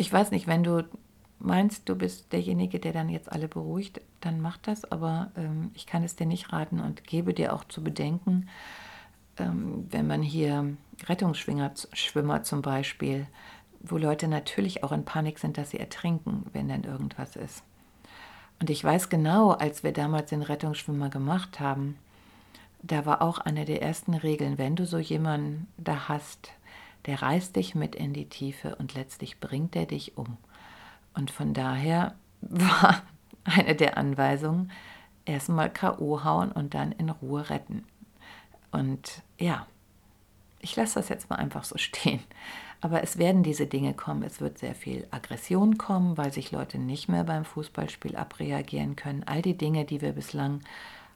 Ich 0.00 0.10
weiß 0.10 0.30
nicht, 0.30 0.46
wenn 0.46 0.64
du 0.64 0.88
meinst, 1.40 1.86
du 1.86 1.94
bist 1.94 2.32
derjenige, 2.32 2.80
der 2.80 2.94
dann 2.94 3.10
jetzt 3.10 3.30
alle 3.30 3.48
beruhigt, 3.48 4.00
dann 4.22 4.40
mach 4.40 4.56
das, 4.56 4.90
aber 4.90 5.30
ähm, 5.36 5.72
ich 5.74 5.86
kann 5.86 6.02
es 6.02 6.16
dir 6.16 6.24
nicht 6.24 6.54
raten 6.54 6.80
und 6.80 7.04
gebe 7.04 7.34
dir 7.34 7.52
auch 7.52 7.64
zu 7.64 7.84
bedenken, 7.84 8.48
ähm, 9.36 9.86
wenn 9.90 10.06
man 10.06 10.22
hier 10.22 10.74
Rettungsschwimmer 11.04 11.72
Schwimmer 11.92 12.42
zum 12.44 12.62
Beispiel, 12.62 13.26
wo 13.80 13.98
Leute 13.98 14.26
natürlich 14.26 14.84
auch 14.84 14.92
in 14.92 15.04
Panik 15.04 15.38
sind, 15.38 15.58
dass 15.58 15.68
sie 15.68 15.78
ertrinken, 15.78 16.46
wenn 16.54 16.70
dann 16.70 16.84
irgendwas 16.84 17.36
ist. 17.36 17.62
Und 18.58 18.70
ich 18.70 18.82
weiß 18.82 19.10
genau, 19.10 19.50
als 19.50 19.82
wir 19.82 19.92
damals 19.92 20.30
den 20.30 20.40
Rettungsschwimmer 20.40 21.10
gemacht 21.10 21.60
haben, 21.60 21.98
da 22.82 23.04
war 23.04 23.20
auch 23.20 23.36
eine 23.36 23.66
der 23.66 23.82
ersten 23.82 24.14
Regeln, 24.14 24.56
wenn 24.56 24.76
du 24.76 24.86
so 24.86 24.96
jemanden 24.96 25.66
da 25.76 26.08
hast, 26.08 26.52
der 27.06 27.22
reißt 27.22 27.56
dich 27.56 27.74
mit 27.74 27.94
in 27.94 28.12
die 28.12 28.28
Tiefe 28.28 28.76
und 28.76 28.94
letztlich 28.94 29.40
bringt 29.40 29.76
er 29.76 29.86
dich 29.86 30.16
um. 30.16 30.36
Und 31.14 31.30
von 31.30 31.54
daher 31.54 32.14
war 32.40 33.02
eine 33.44 33.74
der 33.74 33.96
Anweisungen, 33.96 34.70
erstmal 35.24 35.72
KO 35.72 36.24
hauen 36.24 36.52
und 36.52 36.74
dann 36.74 36.92
in 36.92 37.10
Ruhe 37.10 37.48
retten. 37.50 37.84
Und 38.70 39.22
ja, 39.38 39.66
ich 40.60 40.76
lasse 40.76 40.94
das 40.96 41.08
jetzt 41.08 41.30
mal 41.30 41.36
einfach 41.36 41.64
so 41.64 41.78
stehen. 41.78 42.20
Aber 42.82 43.02
es 43.02 43.18
werden 43.18 43.42
diese 43.42 43.66
Dinge 43.66 43.92
kommen. 43.92 44.22
Es 44.22 44.40
wird 44.40 44.58
sehr 44.58 44.74
viel 44.74 45.06
Aggression 45.10 45.76
kommen, 45.76 46.16
weil 46.16 46.32
sich 46.32 46.50
Leute 46.50 46.78
nicht 46.78 47.08
mehr 47.08 47.24
beim 47.24 47.44
Fußballspiel 47.44 48.16
abreagieren 48.16 48.96
können. 48.96 49.24
All 49.24 49.42
die 49.42 49.56
Dinge, 49.56 49.84
die 49.84 50.00
wir 50.00 50.12
bislang 50.12 50.60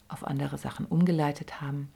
auf 0.08 0.26
andere 0.26 0.58
Sachen 0.58 0.84
umgeleitet 0.84 1.62
haben, 1.62 1.90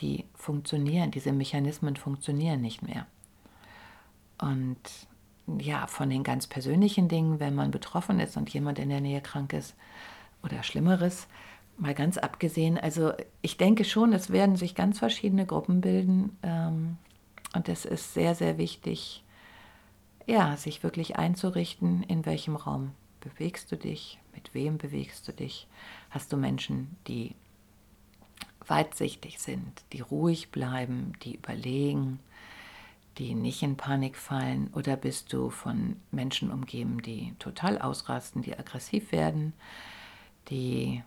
die 0.00 0.24
funktionieren, 0.34 1.10
diese 1.10 1.32
Mechanismen 1.32 1.96
funktionieren 1.96 2.60
nicht 2.60 2.82
mehr. 2.82 3.06
Und 4.40 4.78
ja, 5.58 5.86
von 5.86 6.10
den 6.10 6.22
ganz 6.22 6.46
persönlichen 6.46 7.08
Dingen, 7.08 7.40
wenn 7.40 7.54
man 7.54 7.70
betroffen 7.70 8.20
ist 8.20 8.36
und 8.36 8.50
jemand 8.50 8.78
in 8.78 8.90
der 8.90 9.00
Nähe 9.00 9.20
krank 9.20 9.52
ist 9.52 9.74
oder 10.42 10.62
Schlimmeres, 10.62 11.26
mal 11.78 11.94
ganz 11.94 12.18
abgesehen. 12.18 12.78
Also 12.78 13.12
ich 13.40 13.56
denke 13.56 13.84
schon, 13.84 14.12
es 14.12 14.30
werden 14.30 14.56
sich 14.56 14.74
ganz 14.74 14.98
verschiedene 14.98 15.46
Gruppen 15.46 15.80
bilden 15.80 16.36
ähm, 16.42 16.98
und 17.54 17.68
es 17.68 17.84
ist 17.84 18.14
sehr, 18.14 18.34
sehr 18.34 18.58
wichtig, 18.58 19.24
ja, 20.26 20.56
sich 20.56 20.82
wirklich 20.82 21.16
einzurichten, 21.16 22.02
in 22.02 22.26
welchem 22.26 22.56
Raum 22.56 22.90
bewegst 23.20 23.72
du 23.72 23.76
dich, 23.76 24.18
mit 24.34 24.52
wem 24.54 24.76
bewegst 24.76 25.26
du 25.26 25.32
dich. 25.32 25.66
Hast 26.10 26.32
du 26.32 26.36
Menschen, 26.36 26.96
die 27.06 27.34
weitsichtig 28.68 29.40
sind, 29.40 29.82
die 29.92 30.00
ruhig 30.00 30.50
bleiben, 30.50 31.12
die 31.22 31.36
überlegen, 31.36 32.20
die 33.18 33.34
nicht 33.34 33.62
in 33.62 33.76
Panik 33.76 34.16
fallen? 34.16 34.70
Oder 34.74 34.96
bist 34.96 35.32
du 35.32 35.50
von 35.50 35.96
Menschen 36.10 36.50
umgeben, 36.50 37.02
die 37.02 37.34
total 37.38 37.78
ausrasten, 37.78 38.42
die 38.42 38.56
aggressiv 38.56 39.12
werden, 39.12 39.52
die 40.48 41.02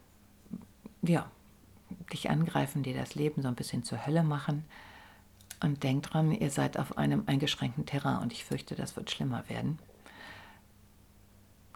ja, 1.01 1.29
dich 2.11 2.29
angreifen, 2.29 2.83
die 2.83 2.93
das 2.93 3.15
Leben 3.15 3.41
so 3.41 3.47
ein 3.47 3.55
bisschen 3.55 3.83
zur 3.83 4.05
Hölle 4.05 4.23
machen? 4.23 4.65
Und 5.63 5.83
denk 5.83 6.03
dran, 6.03 6.31
ihr 6.31 6.49
seid 6.49 6.77
auf 6.77 6.97
einem 6.97 7.23
eingeschränkten 7.27 7.85
Terrain 7.85 8.21
und 8.21 8.33
ich 8.33 8.43
fürchte, 8.45 8.75
das 8.75 8.95
wird 8.95 9.11
schlimmer 9.11 9.47
werden. 9.47 9.77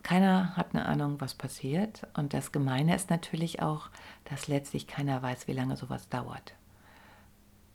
Keiner 0.05 0.55
hat 0.55 0.75
eine 0.75 0.85
Ahnung, 0.85 1.19
was 1.19 1.33
passiert. 1.33 2.05
Und 2.13 2.35
das 2.35 2.51
Gemeine 2.51 2.95
ist 2.95 3.09
natürlich 3.09 3.63
auch, 3.63 3.89
dass 4.25 4.47
letztlich 4.47 4.85
keiner 4.85 5.19
weiß, 5.23 5.47
wie 5.47 5.53
lange 5.53 5.75
sowas 5.77 6.07
dauert. 6.09 6.53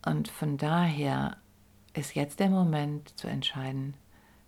Und 0.05 0.29
von 0.29 0.55
daher 0.55 1.35
ist 1.93 2.15
jetzt 2.15 2.39
der 2.39 2.49
Moment 2.49 3.19
zu 3.19 3.27
entscheiden, 3.27 3.95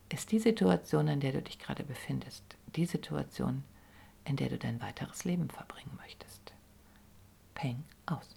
ist 0.08 0.32
die 0.32 0.40
Situation, 0.40 1.10
in 1.10 1.20
der 1.20 1.34
du 1.34 1.42
dich 1.42 1.60
gerade 1.60 1.84
befindest, 1.84 2.46
die 2.78 2.86
Situation, 2.86 3.66
in 4.24 4.38
der 4.38 4.48
du 4.48 4.58
dein 4.58 4.82
weiteres 4.82 5.26
Leben 5.26 5.50
verbringen 5.50 6.00
möchtest. 6.02 6.54
Peng 7.54 7.84
aus. 8.06 8.30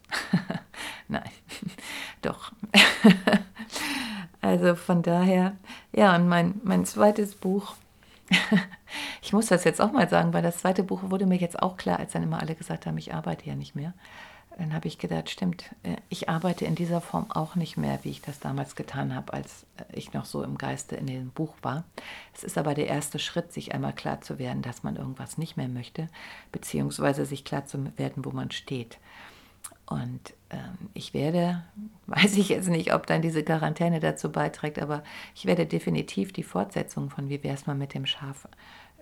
Nein, 1.08 1.30
doch. 2.20 2.50
also 4.40 4.74
von 4.74 5.04
daher, 5.04 5.56
ja, 5.92 6.16
und 6.16 6.26
mein, 6.26 6.60
mein 6.64 6.84
zweites 6.84 7.36
Buch, 7.36 7.76
ich 9.22 9.32
muss 9.32 9.46
das 9.46 9.64
jetzt 9.64 9.80
auch 9.80 9.92
mal 9.92 10.08
sagen, 10.08 10.32
weil 10.32 10.42
das 10.42 10.58
zweite 10.58 10.82
Buch 10.82 11.00
wurde 11.04 11.26
mir 11.26 11.38
jetzt 11.38 11.62
auch 11.62 11.76
klar, 11.76 11.98
als 11.98 12.12
dann 12.12 12.22
immer 12.22 12.40
alle 12.40 12.54
gesagt 12.54 12.86
haben, 12.86 12.98
ich 12.98 13.14
arbeite 13.14 13.46
ja 13.46 13.54
nicht 13.54 13.74
mehr 13.74 13.94
dann 14.58 14.72
habe 14.72 14.88
ich 14.88 14.98
gedacht, 14.98 15.28
stimmt, 15.28 15.70
äh, 15.82 15.96
ich 16.08 16.28
arbeite 16.28 16.64
in 16.64 16.74
dieser 16.74 17.00
Form 17.00 17.30
auch 17.30 17.56
nicht 17.56 17.76
mehr, 17.76 17.98
wie 18.02 18.10
ich 18.10 18.22
das 18.22 18.40
damals 18.40 18.74
getan 18.74 19.14
habe, 19.14 19.32
als 19.32 19.66
äh, 19.76 19.84
ich 19.92 20.12
noch 20.12 20.24
so 20.24 20.42
im 20.42 20.56
Geiste 20.56 20.96
in 20.96 21.06
dem 21.06 21.30
Buch 21.30 21.54
war. 21.62 21.84
Es 22.34 22.42
ist 22.42 22.56
aber 22.56 22.74
der 22.74 22.86
erste 22.86 23.18
Schritt, 23.18 23.52
sich 23.52 23.74
einmal 23.74 23.92
klar 23.92 24.20
zu 24.22 24.38
werden, 24.38 24.62
dass 24.62 24.82
man 24.82 24.96
irgendwas 24.96 25.36
nicht 25.36 25.56
mehr 25.56 25.68
möchte, 25.68 26.08
beziehungsweise 26.52 27.26
sich 27.26 27.44
klar 27.44 27.66
zu 27.66 27.96
werden, 27.98 28.24
wo 28.24 28.30
man 28.30 28.50
steht. 28.50 28.98
Und 29.86 30.34
ähm, 30.50 30.90
ich 30.94 31.14
werde, 31.14 31.62
weiß 32.06 32.36
ich 32.36 32.48
jetzt 32.48 32.68
nicht, 32.68 32.92
ob 32.94 33.06
dann 33.06 33.22
diese 33.22 33.42
Quarantäne 33.42 34.00
dazu 34.00 34.30
beiträgt, 34.30 34.80
aber 34.80 35.02
ich 35.34 35.46
werde 35.46 35.66
definitiv 35.66 36.32
die 36.32 36.42
Fortsetzung 36.42 37.10
von 37.10 37.28
Wie 37.28 37.42
wäre 37.42 37.54
es 37.54 37.66
mal 37.66 37.74
mit 37.74 37.94
dem 37.94 38.06
Schaf 38.06 38.48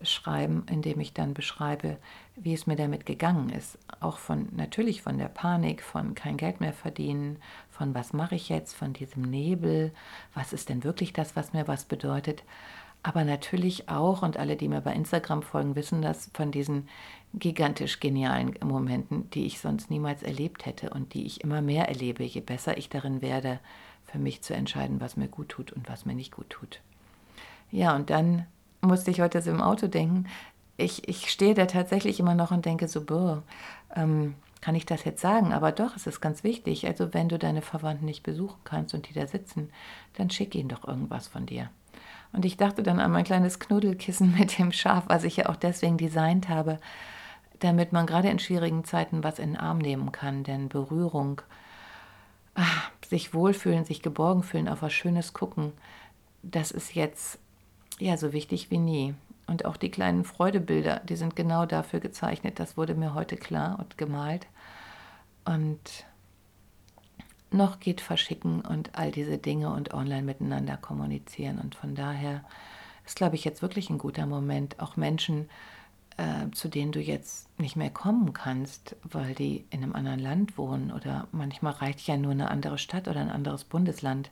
schreiben, 0.02 0.66
in 0.70 0.82
dem 0.82 1.00
ich 1.00 1.12
dann 1.14 1.34
beschreibe, 1.34 1.98
wie 2.36 2.52
es 2.52 2.66
mir 2.66 2.76
damit 2.76 3.06
gegangen 3.06 3.50
ist. 3.50 3.78
Auch 4.00 4.18
von 4.18 4.48
natürlich 4.54 5.02
von 5.02 5.18
der 5.18 5.28
Panik, 5.28 5.82
von 5.82 6.14
kein 6.14 6.36
Geld 6.36 6.60
mehr 6.60 6.72
verdienen, 6.72 7.38
von 7.70 7.94
was 7.94 8.12
mache 8.12 8.34
ich 8.34 8.48
jetzt, 8.48 8.74
von 8.74 8.92
diesem 8.92 9.22
Nebel, 9.22 9.92
was 10.34 10.52
ist 10.52 10.68
denn 10.68 10.84
wirklich 10.84 11.12
das, 11.12 11.36
was 11.36 11.52
mir 11.52 11.68
was 11.68 11.84
bedeutet. 11.84 12.42
Aber 13.04 13.24
natürlich 13.24 13.90
auch, 13.90 14.22
und 14.22 14.38
alle, 14.38 14.56
die 14.56 14.66
mir 14.66 14.80
bei 14.80 14.94
Instagram 14.94 15.42
folgen, 15.42 15.76
wissen 15.76 16.00
das, 16.00 16.30
von 16.32 16.50
diesen 16.50 16.88
gigantisch 17.34 18.00
genialen 18.00 18.54
Momenten, 18.64 19.28
die 19.30 19.44
ich 19.44 19.60
sonst 19.60 19.90
niemals 19.90 20.22
erlebt 20.22 20.64
hätte 20.64 20.88
und 20.88 21.12
die 21.12 21.26
ich 21.26 21.42
immer 21.44 21.60
mehr 21.60 21.86
erlebe, 21.86 22.24
je 22.24 22.40
besser 22.40 22.78
ich 22.78 22.88
darin 22.88 23.20
werde, 23.20 23.60
für 24.06 24.18
mich 24.18 24.40
zu 24.40 24.54
entscheiden, 24.54 25.02
was 25.02 25.18
mir 25.18 25.28
gut 25.28 25.50
tut 25.50 25.70
und 25.70 25.86
was 25.86 26.06
mir 26.06 26.14
nicht 26.14 26.32
gut 26.32 26.48
tut. 26.48 26.80
Ja, 27.70 27.94
und 27.94 28.08
dann 28.08 28.46
musste 28.80 29.10
ich 29.10 29.20
heute 29.20 29.42
so 29.42 29.50
im 29.50 29.60
Auto 29.60 29.86
denken, 29.86 30.26
ich, 30.78 31.06
ich 31.06 31.30
stehe 31.30 31.54
da 31.54 31.66
tatsächlich 31.66 32.18
immer 32.20 32.34
noch 32.34 32.52
und 32.52 32.64
denke 32.64 32.88
so, 32.88 33.04
boah, 33.04 33.42
ähm, 33.94 34.34
kann 34.62 34.74
ich 34.74 34.86
das 34.86 35.04
jetzt 35.04 35.20
sagen? 35.20 35.52
Aber 35.52 35.72
doch, 35.72 35.94
es 35.94 36.06
ist 36.06 36.22
ganz 36.22 36.42
wichtig. 36.42 36.86
Also 36.86 37.12
wenn 37.12 37.28
du 37.28 37.38
deine 37.38 37.60
Verwandten 37.60 38.06
nicht 38.06 38.22
besuchen 38.22 38.60
kannst 38.64 38.94
und 38.94 39.10
die 39.10 39.12
da 39.12 39.26
sitzen, 39.26 39.70
dann 40.14 40.30
schick 40.30 40.54
ihnen 40.54 40.70
doch 40.70 40.88
irgendwas 40.88 41.28
von 41.28 41.44
dir. 41.44 41.68
Und 42.34 42.44
ich 42.44 42.56
dachte 42.56 42.82
dann 42.82 42.98
an 42.98 43.12
mein 43.12 43.24
kleines 43.24 43.60
Knuddelkissen 43.60 44.34
mit 44.38 44.58
dem 44.58 44.72
Schaf, 44.72 45.04
was 45.06 45.24
ich 45.24 45.36
ja 45.36 45.48
auch 45.48 45.56
deswegen 45.56 45.96
designt 45.96 46.48
habe, 46.48 46.78
damit 47.60 47.92
man 47.92 48.06
gerade 48.06 48.28
in 48.28 48.38
schwierigen 48.38 48.84
Zeiten 48.84 49.24
was 49.24 49.38
in 49.38 49.52
den 49.52 49.60
Arm 49.60 49.78
nehmen 49.78 50.12
kann. 50.12 50.44
Denn 50.44 50.68
Berührung, 50.68 51.40
ach, 52.54 52.90
sich 53.06 53.32
wohlfühlen, 53.32 53.84
sich 53.84 54.02
geborgen 54.02 54.42
fühlen, 54.42 54.68
auf 54.68 54.82
was 54.82 54.92
Schönes 54.92 55.32
gucken, 55.32 55.72
das 56.42 56.70
ist 56.72 56.94
jetzt 56.94 57.38
ja 57.98 58.16
so 58.16 58.32
wichtig 58.32 58.70
wie 58.70 58.78
nie. 58.78 59.14
Und 59.46 59.64
auch 59.64 59.76
die 59.76 59.90
kleinen 59.90 60.24
Freudebilder, 60.24 61.00
die 61.04 61.16
sind 61.16 61.36
genau 61.36 61.66
dafür 61.66 62.00
gezeichnet. 62.00 62.58
Das 62.58 62.76
wurde 62.76 62.94
mir 62.94 63.14
heute 63.14 63.36
klar 63.36 63.78
und 63.78 63.96
gemalt. 63.98 64.46
Und 65.44 66.06
noch 67.54 67.80
geht 67.80 68.00
verschicken 68.00 68.60
und 68.60 68.94
all 68.94 69.10
diese 69.10 69.38
Dinge 69.38 69.72
und 69.72 69.94
online 69.94 70.22
miteinander 70.22 70.76
kommunizieren. 70.76 71.58
Und 71.58 71.74
von 71.74 71.94
daher 71.94 72.44
ist, 73.06 73.16
glaube 73.16 73.36
ich, 73.36 73.44
jetzt 73.44 73.62
wirklich 73.62 73.90
ein 73.90 73.98
guter 73.98 74.26
Moment, 74.26 74.80
auch 74.80 74.96
Menschen, 74.96 75.48
äh, 76.16 76.50
zu 76.52 76.68
denen 76.68 76.92
du 76.92 77.00
jetzt 77.00 77.48
nicht 77.58 77.76
mehr 77.76 77.90
kommen 77.90 78.32
kannst, 78.32 78.96
weil 79.02 79.34
die 79.34 79.64
in 79.70 79.82
einem 79.82 79.94
anderen 79.94 80.20
Land 80.20 80.58
wohnen 80.58 80.92
oder 80.92 81.26
manchmal 81.32 81.72
reicht 81.72 82.06
ja 82.06 82.16
nur 82.16 82.32
eine 82.32 82.50
andere 82.50 82.78
Stadt 82.78 83.08
oder 83.08 83.20
ein 83.20 83.30
anderes 83.30 83.64
Bundesland, 83.64 84.30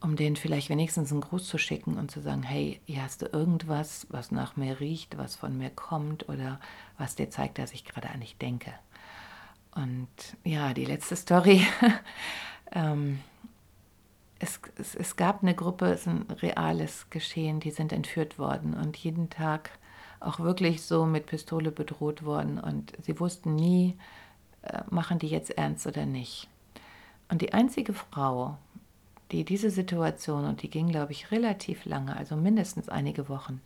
um 0.00 0.14
denen 0.14 0.36
vielleicht 0.36 0.68
wenigstens 0.68 1.10
einen 1.10 1.22
Gruß 1.22 1.46
zu 1.46 1.58
schicken 1.58 1.96
und 1.96 2.10
zu 2.10 2.20
sagen, 2.20 2.42
hey, 2.42 2.80
hier 2.86 3.02
hast 3.02 3.22
du 3.22 3.26
irgendwas, 3.26 4.06
was 4.10 4.30
nach 4.30 4.56
mir 4.56 4.78
riecht, 4.78 5.18
was 5.18 5.36
von 5.36 5.56
mir 5.56 5.70
kommt 5.70 6.28
oder 6.28 6.60
was 6.98 7.16
dir 7.16 7.30
zeigt, 7.30 7.58
dass 7.58 7.72
ich 7.72 7.84
gerade 7.84 8.10
an 8.10 8.20
dich 8.20 8.36
denke. 8.36 8.72
Und 9.74 10.08
ja, 10.44 10.74
die 10.74 10.84
letzte 10.84 11.16
Story. 11.16 11.66
ähm, 12.72 13.20
es, 14.38 14.60
es, 14.76 14.94
es, 14.94 15.16
gab 15.16 15.42
eine 15.42 15.54
Gruppe, 15.54 15.86
es 15.86 16.02
ist 16.02 16.06
ein 16.08 16.26
reales 16.42 17.10
Geschehen, 17.10 17.60
die 17.60 17.70
sind 17.70 17.92
entführt 17.92 18.38
worden 18.38 18.74
und 18.74 18.96
jeden 18.96 19.30
Tag 19.30 19.70
auch 20.20 20.40
wirklich 20.40 20.82
so 20.82 21.06
mit 21.06 21.26
Pistole 21.26 21.70
bedroht 21.70 22.24
worden 22.24 22.58
und 22.58 22.92
sie 23.02 23.18
wussten 23.20 23.54
nie, 23.54 23.96
äh, 24.62 24.82
machen 24.90 25.18
die 25.18 25.28
jetzt 25.28 25.50
ernst 25.50 25.86
oder 25.86 26.06
nicht. 26.06 26.48
Und 27.28 27.42
die 27.42 27.52
einzige 27.52 27.92
Frau, 27.92 28.56
die 29.30 29.44
diese 29.44 29.70
Situation, 29.70 30.44
und 30.44 30.62
die 30.62 30.70
ging, 30.70 30.88
glaube 30.88 31.12
ich, 31.12 31.30
relativ 31.30 31.84
lange, 31.84 32.16
also 32.16 32.36
mindestens 32.36 32.88
einige 32.88 33.28
Wochen, 33.28 33.60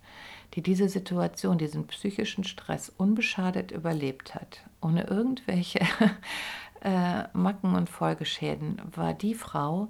die 0.55 0.63
diese 0.63 0.89
Situation, 0.89 1.59
diesen 1.59 1.87
psychischen 1.87 2.45
Stress 2.45 2.91
unbeschadet 2.91 3.71
überlebt 3.71 4.35
hat, 4.35 4.61
ohne 4.81 5.05
irgendwelche 5.05 5.81
äh, 6.83 7.25
Macken 7.33 7.75
und 7.75 7.89
Folgeschäden, 7.89 8.81
war 8.95 9.15
die 9.15 9.35
Frau, 9.35 9.89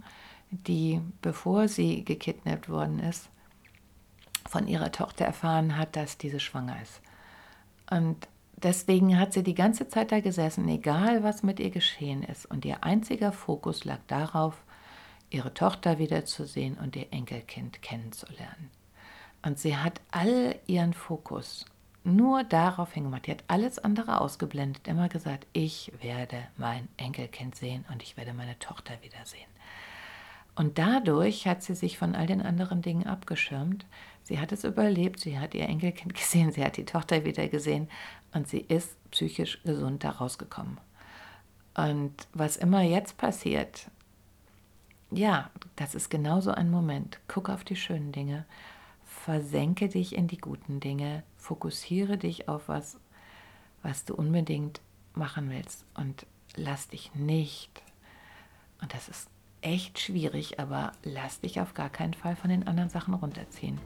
die, 0.50 1.00
bevor 1.20 1.66
sie 1.66 2.04
gekidnappt 2.04 2.68
worden 2.68 3.00
ist, 3.00 3.28
von 4.48 4.68
ihrer 4.68 4.92
Tochter 4.92 5.24
erfahren 5.24 5.76
hat, 5.76 5.96
dass 5.96 6.18
diese 6.18 6.38
schwanger 6.38 6.80
ist. 6.82 7.00
Und 7.90 8.28
deswegen 8.56 9.18
hat 9.18 9.32
sie 9.32 9.42
die 9.42 9.54
ganze 9.54 9.88
Zeit 9.88 10.12
da 10.12 10.20
gesessen, 10.20 10.68
egal 10.68 11.22
was 11.22 11.42
mit 11.42 11.58
ihr 11.58 11.70
geschehen 11.70 12.22
ist. 12.22 12.46
Und 12.46 12.64
ihr 12.64 12.84
einziger 12.84 13.32
Fokus 13.32 13.84
lag 13.84 13.98
darauf, 14.06 14.62
ihre 15.30 15.54
Tochter 15.54 15.98
wiederzusehen 15.98 16.76
und 16.76 16.94
ihr 16.94 17.06
Enkelkind 17.10 17.80
kennenzulernen. 17.82 18.70
Und 19.42 19.58
sie 19.58 19.76
hat 19.76 20.00
all 20.10 20.56
ihren 20.66 20.92
Fokus 20.92 21.66
nur 22.04 22.44
darauf 22.44 22.92
hingemacht. 22.92 23.26
Die 23.26 23.32
hat 23.32 23.44
alles 23.48 23.78
andere 23.78 24.20
ausgeblendet, 24.20 24.88
immer 24.88 25.08
gesagt, 25.08 25.46
ich 25.52 25.92
werde 26.00 26.36
mein 26.56 26.88
Enkelkind 26.96 27.54
sehen 27.54 27.84
und 27.92 28.02
ich 28.02 28.16
werde 28.16 28.34
meine 28.34 28.58
Tochter 28.58 28.94
wiedersehen. 29.02 29.48
Und 30.54 30.78
dadurch 30.78 31.46
hat 31.46 31.62
sie 31.62 31.74
sich 31.74 31.96
von 31.96 32.14
all 32.14 32.26
den 32.26 32.42
anderen 32.42 32.82
Dingen 32.82 33.06
abgeschirmt. 33.06 33.86
Sie 34.22 34.38
hat 34.38 34.52
es 34.52 34.64
überlebt, 34.64 35.20
sie 35.20 35.38
hat 35.38 35.54
ihr 35.54 35.68
Enkelkind 35.68 36.14
gesehen, 36.14 36.52
sie 36.52 36.64
hat 36.64 36.76
die 36.76 36.84
Tochter 36.84 37.24
wieder 37.24 37.48
gesehen 37.48 37.88
und 38.32 38.48
sie 38.48 38.60
ist 38.60 38.96
psychisch 39.10 39.62
gesund 39.62 40.04
da 40.04 40.10
rausgekommen. 40.10 40.78
Und 41.74 42.14
was 42.34 42.58
immer 42.58 42.82
jetzt 42.82 43.16
passiert, 43.16 43.86
ja, 45.10 45.50
das 45.76 45.94
ist 45.94 46.10
genauso 46.10 46.52
ein 46.52 46.70
Moment. 46.70 47.18
Guck 47.28 47.48
auf 47.48 47.64
die 47.64 47.76
schönen 47.76 48.12
Dinge, 48.12 48.44
versenke 49.24 49.88
dich 49.88 50.16
in 50.16 50.26
die 50.26 50.38
guten 50.38 50.80
Dinge, 50.80 51.22
fokussiere 51.36 52.18
dich 52.18 52.48
auf 52.48 52.68
was, 52.68 52.98
was 53.82 54.04
du 54.04 54.14
unbedingt 54.14 54.80
machen 55.14 55.48
willst 55.48 55.84
und 55.94 56.26
lass 56.56 56.88
dich 56.88 57.14
nicht, 57.14 57.82
und 58.80 58.92
das 58.92 59.08
ist 59.08 59.28
echt 59.60 60.00
schwierig, 60.00 60.58
aber 60.58 60.90
lass 61.04 61.40
dich 61.40 61.60
auf 61.60 61.72
gar 61.72 61.88
keinen 61.88 62.14
Fall 62.14 62.34
von 62.34 62.50
den 62.50 62.66
anderen 62.66 62.90
Sachen 62.90 63.14
runterziehen. 63.14 63.78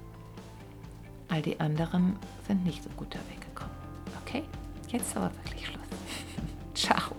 All 1.29 1.43
die 1.43 1.61
anderen 1.61 2.17
sind 2.47 2.65
nicht 2.65 2.83
so 2.83 2.89
gut 2.91 3.15
da 3.15 3.19
weggekommen. 3.31 3.75
Okay, 4.23 4.43
jetzt 4.89 5.15
aber 5.17 5.31
wirklich 5.45 5.67
Schluss. 5.67 5.81
Ciao. 6.75 7.15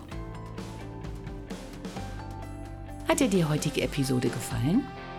Hat 3.06 3.20
dir 3.20 3.28
die 3.28 3.44
heutige 3.44 3.82
Episode 3.82 4.28
gefallen? 4.28 4.84